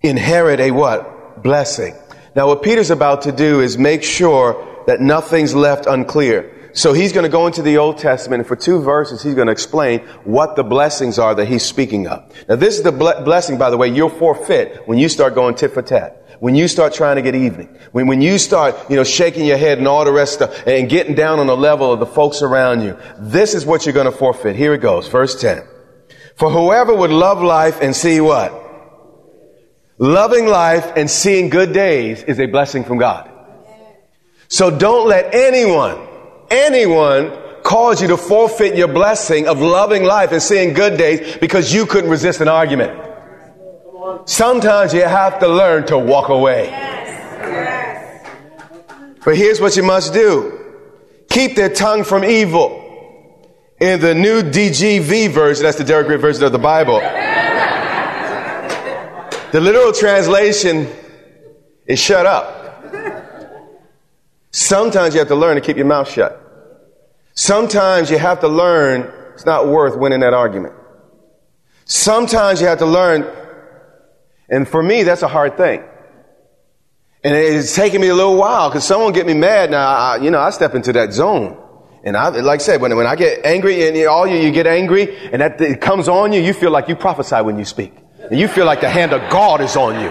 inherit 0.00 0.60
a 0.60 0.70
what? 0.70 1.42
Blessing. 1.42 1.94
Now 2.36 2.46
what 2.46 2.62
Peter's 2.62 2.90
about 2.90 3.22
to 3.22 3.32
do 3.32 3.60
is 3.60 3.76
make 3.76 4.04
sure 4.04 4.84
that 4.86 5.00
nothing's 5.00 5.54
left 5.54 5.86
unclear. 5.86 6.54
So 6.78 6.92
he's 6.92 7.12
going 7.12 7.24
to 7.24 7.28
go 7.28 7.48
into 7.48 7.60
the 7.60 7.78
Old 7.78 7.98
Testament 7.98 8.38
and 8.38 8.46
for 8.46 8.54
two 8.54 8.80
verses 8.80 9.20
he's 9.20 9.34
going 9.34 9.48
to 9.48 9.52
explain 9.52 9.98
what 10.22 10.54
the 10.54 10.62
blessings 10.62 11.18
are 11.18 11.34
that 11.34 11.48
he's 11.48 11.64
speaking 11.64 12.06
of. 12.06 12.32
Now 12.48 12.54
this 12.54 12.76
is 12.76 12.84
the 12.84 12.92
ble- 12.92 13.20
blessing, 13.24 13.58
by 13.58 13.70
the 13.70 13.76
way, 13.76 13.88
you'll 13.88 14.08
forfeit 14.08 14.86
when 14.86 14.96
you 14.96 15.08
start 15.08 15.34
going 15.34 15.56
tit 15.56 15.72
for 15.72 15.82
tat. 15.82 16.24
When 16.38 16.54
you 16.54 16.68
start 16.68 16.94
trying 16.94 17.16
to 17.16 17.22
get 17.22 17.34
evening. 17.34 17.76
When, 17.90 18.06
when 18.06 18.20
you 18.20 18.38
start, 18.38 18.76
you 18.88 18.94
know, 18.94 19.02
shaking 19.02 19.44
your 19.44 19.56
head 19.56 19.78
and 19.78 19.88
all 19.88 20.04
the 20.04 20.12
rest 20.12 20.40
of, 20.40 20.54
and 20.68 20.88
getting 20.88 21.16
down 21.16 21.40
on 21.40 21.48
the 21.48 21.56
level 21.56 21.92
of 21.92 21.98
the 21.98 22.06
folks 22.06 22.42
around 22.42 22.82
you. 22.82 22.96
This 23.18 23.54
is 23.54 23.66
what 23.66 23.84
you're 23.84 23.92
going 23.92 24.06
to 24.06 24.16
forfeit. 24.16 24.54
Here 24.54 24.72
it 24.72 24.78
goes. 24.78 25.08
Verse 25.08 25.40
10. 25.40 25.64
For 26.36 26.48
whoever 26.48 26.94
would 26.94 27.10
love 27.10 27.42
life 27.42 27.80
and 27.80 27.96
see 27.96 28.20
what? 28.20 28.54
Loving 29.98 30.46
life 30.46 30.92
and 30.94 31.10
seeing 31.10 31.48
good 31.48 31.72
days 31.72 32.22
is 32.22 32.38
a 32.38 32.46
blessing 32.46 32.84
from 32.84 32.98
God. 32.98 33.28
So 34.46 34.70
don't 34.70 35.08
let 35.08 35.34
anyone 35.34 36.07
anyone 36.50 37.32
cause 37.62 38.00
you 38.00 38.08
to 38.08 38.16
forfeit 38.16 38.76
your 38.76 38.88
blessing 38.88 39.46
of 39.46 39.60
loving 39.60 40.04
life 40.04 40.32
and 40.32 40.42
seeing 40.42 40.72
good 40.72 40.96
days 40.96 41.36
because 41.36 41.72
you 41.74 41.86
couldn't 41.86 42.10
resist 42.10 42.40
an 42.40 42.48
argument. 42.48 42.98
Sometimes 44.24 44.94
you 44.94 45.02
have 45.02 45.38
to 45.40 45.48
learn 45.48 45.86
to 45.86 45.98
walk 45.98 46.28
away. 46.28 46.70
But 49.24 49.36
here's 49.36 49.60
what 49.60 49.76
you 49.76 49.82
must 49.82 50.14
do. 50.14 50.58
Keep 51.28 51.56
their 51.56 51.68
tongue 51.68 52.04
from 52.04 52.24
evil. 52.24 52.84
In 53.80 54.00
the 54.00 54.14
new 54.14 54.42
DGV 54.42 55.30
version, 55.30 55.62
that's 55.62 55.78
the 55.78 55.84
Derek 55.84 56.06
Grier 56.06 56.18
version 56.18 56.42
of 56.44 56.52
the 56.52 56.58
Bible. 56.58 57.00
The 59.52 59.60
literal 59.60 59.92
translation 59.92 60.88
is 61.86 61.98
shut 61.98 62.26
up. 62.26 62.57
Sometimes 64.58 65.14
you 65.14 65.20
have 65.20 65.28
to 65.28 65.36
learn 65.36 65.54
to 65.54 65.60
keep 65.60 65.76
your 65.76 65.86
mouth 65.86 66.10
shut. 66.10 66.42
Sometimes 67.34 68.10
you 68.10 68.18
have 68.18 68.40
to 68.40 68.48
learn 68.48 69.12
it's 69.34 69.46
not 69.46 69.68
worth 69.68 69.96
winning 69.96 70.18
that 70.20 70.34
argument. 70.34 70.74
Sometimes 71.84 72.60
you 72.60 72.66
have 72.66 72.80
to 72.80 72.86
learn, 72.86 73.24
and 74.48 74.66
for 74.66 74.82
me, 74.82 75.04
that's 75.04 75.22
a 75.22 75.28
hard 75.28 75.56
thing. 75.56 75.84
And 77.22 77.36
it's 77.36 77.76
taken 77.76 78.00
me 78.00 78.08
a 78.08 78.14
little 78.16 78.36
while 78.36 78.68
because 78.68 78.84
someone 78.84 79.12
get 79.12 79.26
me 79.26 79.34
mad. 79.34 79.70
Now, 79.70 79.86
I, 79.86 80.16
you 80.16 80.32
know, 80.32 80.40
I 80.40 80.50
step 80.50 80.74
into 80.74 80.92
that 80.94 81.12
zone. 81.12 81.56
And 82.02 82.16
I, 82.16 82.30
like 82.30 82.58
I 82.58 82.62
said, 82.64 82.80
when, 82.80 82.96
when 82.96 83.06
I 83.06 83.14
get 83.14 83.44
angry 83.44 83.86
and 83.86 84.08
all 84.08 84.26
you, 84.26 84.38
you 84.38 84.50
get 84.50 84.66
angry 84.66 85.16
and 85.30 85.40
that 85.40 85.60
it 85.60 85.80
comes 85.80 86.08
on 86.08 86.32
you, 86.32 86.40
you 86.40 86.52
feel 86.52 86.72
like 86.72 86.88
you 86.88 86.96
prophesy 86.96 87.36
when 87.42 87.60
you 87.60 87.64
speak. 87.64 87.94
And 88.28 88.40
you 88.40 88.48
feel 88.48 88.66
like 88.66 88.80
the 88.80 88.90
hand 88.90 89.12
of 89.12 89.20
God 89.30 89.60
is 89.60 89.76
on 89.76 89.94
you. 89.94 90.10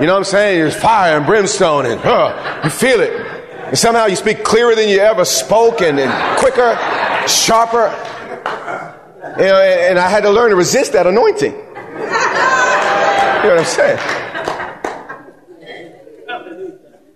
You 0.00 0.06
know 0.06 0.12
what 0.12 0.18
I'm 0.18 0.24
saying? 0.24 0.58
There's 0.60 0.76
fire 0.76 1.16
and 1.16 1.24
brimstone 1.24 1.86
and, 1.86 1.98
huh, 1.98 2.60
you 2.62 2.68
feel 2.68 3.00
it. 3.00 3.35
And 3.66 3.76
somehow 3.76 4.06
you 4.06 4.14
speak 4.14 4.44
clearer 4.44 4.74
than 4.76 4.88
you 4.88 5.00
ever 5.00 5.24
spoke 5.24 5.80
and, 5.82 5.98
quicker, 6.38 6.78
sharper. 7.26 7.92
You 9.38 9.44
know, 9.44 9.60
and, 9.60 9.80
and 9.80 9.98
I 9.98 10.08
had 10.08 10.22
to 10.22 10.30
learn 10.30 10.50
to 10.50 10.56
resist 10.56 10.92
that 10.92 11.06
anointing. 11.06 11.52
You 11.52 11.58
know 13.42 13.56
what 13.56 13.58
I'm 13.58 13.64
saying? 13.64 13.98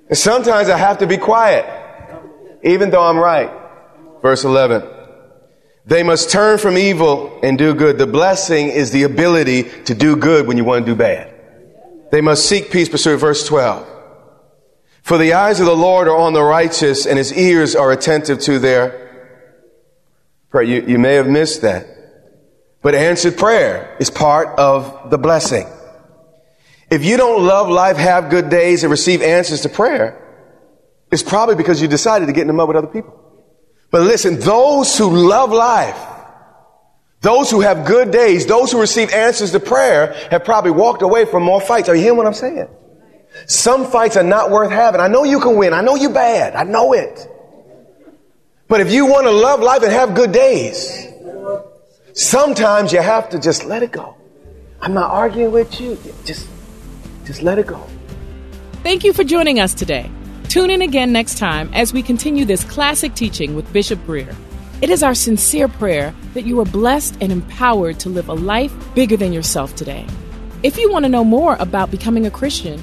And 0.09 0.19
sometimes 0.19 0.69
I 0.69 0.77
have 0.77 0.99
to 0.99 1.07
be 1.07 1.19
quiet, 1.19 1.65
even 2.65 2.91
though 2.91 3.05
I'm 3.05 3.17
right. 3.17 3.51
Verse 4.21 4.43
11. 4.45 4.83
They 5.87 6.03
must 6.03 6.31
turn 6.31 6.59
from 6.59 6.77
evil 6.77 7.39
and 7.45 7.57
do 7.57 7.75
good. 7.75 7.97
The 7.97 8.09
blessing 8.09 8.69
is 8.69 8.91
the 8.91 9.05
ability 9.05 9.65
to 9.85 9.95
do 9.95 10.17
good 10.17 10.49
when 10.49 10.57
you 10.57 10.65
want 10.65 10.85
to 10.85 10.93
do 10.93 10.97
bad. 10.97 11.33
They 12.11 12.21
must 12.21 12.47
seek 12.47 12.71
peace, 12.73 12.89
pursue 12.89 13.17
verse 13.17 13.47
12. 13.47 14.00
For 15.11 15.19
the 15.19 15.33
eyes 15.33 15.59
of 15.59 15.67
the 15.67 15.75
Lord 15.75 16.07
are 16.07 16.17
on 16.17 16.35
the 16.35 16.43
righteous 16.45 17.05
and 17.05 17.19
his 17.19 17.33
ears 17.33 17.75
are 17.75 17.91
attentive 17.91 18.39
to 18.43 18.61
their 18.61 19.35
prayer. 20.51 20.63
You, 20.63 20.83
you 20.83 20.99
may 21.01 21.15
have 21.15 21.27
missed 21.27 21.63
that. 21.63 21.89
But 22.81 22.95
answered 22.95 23.37
prayer 23.37 23.97
is 23.99 24.09
part 24.09 24.57
of 24.57 25.11
the 25.11 25.19
blessing. 25.19 25.67
If 26.93 27.05
you 27.05 27.17
don't 27.17 27.45
love 27.45 27.69
life, 27.69 27.97
have 27.97 28.31
good 28.31 28.51
days, 28.51 28.85
and 28.85 28.91
receive 28.93 29.21
answers 29.21 29.63
to 29.63 29.69
prayer, 29.69 30.17
it's 31.11 31.25
probably 31.25 31.57
because 31.57 31.83
you 31.83 31.89
decided 31.89 32.27
to 32.27 32.33
get 32.33 32.43
in 32.43 32.47
the 32.47 32.53
mud 32.53 32.69
with 32.69 32.77
other 32.77 32.87
people. 32.87 33.19
But 33.91 34.03
listen, 34.03 34.39
those 34.39 34.97
who 34.97 35.11
love 35.11 35.51
life, 35.51 36.01
those 37.21 37.51
who 37.51 37.63
have 37.63 37.85
good 37.85 38.13
days, 38.13 38.47
those 38.47 38.71
who 38.71 38.81
receive 38.81 39.13
answers 39.13 39.51
to 39.51 39.59
prayer 39.59 40.13
have 40.31 40.45
probably 40.45 40.71
walked 40.71 41.03
away 41.03 41.25
from 41.25 41.43
more 41.43 41.61
fights. 41.61 41.89
Are 41.89 41.97
you 41.97 42.03
hearing 42.03 42.17
what 42.17 42.29
I'm 42.29 42.33
saying? 42.33 42.69
Some 43.47 43.91
fights 43.91 44.17
are 44.17 44.23
not 44.23 44.51
worth 44.51 44.71
having. 44.71 45.01
I 45.01 45.09
know 45.09 45.25
you 45.25 45.41
can 45.41 45.57
win. 45.57 45.73
I 45.73 45.81
know 45.81 45.97
you're 45.97 46.13
bad. 46.13 46.55
I 46.55 46.65
know 46.65 46.93
it. 46.93 47.29
But 48.69 48.81
if 48.81 48.93
you 48.93 49.07
want 49.07 49.27
to 49.27 49.31
love 49.31 49.61
life 49.61 49.83
and 49.83 49.93
have 49.93 50.15
good 50.15 50.33
days, 50.33 51.07
sometimes 52.13 52.93
you 52.93 53.01
have 53.01 53.29
to 53.31 53.39
just 53.39 53.65
let 53.65 53.83
it 53.83 53.91
go. 53.93 54.17
I'm 54.81 54.95
not 54.95 55.11
arguing 55.11 55.53
with 55.53 55.81
you. 55.81 55.99
Just, 56.25 56.49
just 57.25 57.43
let 57.43 57.59
it 57.59 57.67
go. 57.67 57.85
Thank 58.83 59.05
you 59.05 59.13
for 59.13 59.25
joining 59.25 59.61
us 59.61 59.75
today. 59.75 60.11
Tune 60.49 60.71
in 60.71 60.83
again 60.83 61.13
next 61.13 61.39
time 61.39 61.71
as 61.75 61.93
we 61.93 62.03
continue 62.03 62.45
this 62.45 62.65
classic 62.65 63.15
teaching 63.15 63.55
with 63.55 63.71
Bishop 63.73 64.05
Grier. 64.07 64.35
It 64.81 64.89
is 64.89 65.03
our 65.03 65.15
sincere 65.15 65.69
prayer 65.69 66.15
that 66.35 66.47
you 66.47 66.59
are 66.61 66.65
blessed 66.65 67.17
and 67.21 67.31
empowered 67.31 68.01
to 68.01 68.09
live 68.09 68.29
a 68.29 68.35
life 68.35 68.73
bigger 68.95 69.17
than 69.17 69.33
yourself 69.33 69.77
today. 69.77 70.07
If 70.63 70.79
you 70.79 70.91
want 70.91 71.05
to 71.05 71.09
know 71.09 71.25
more 71.25 71.57
about 71.61 71.91
becoming 71.91 72.25
a 72.25 72.31
Christian 72.31 72.83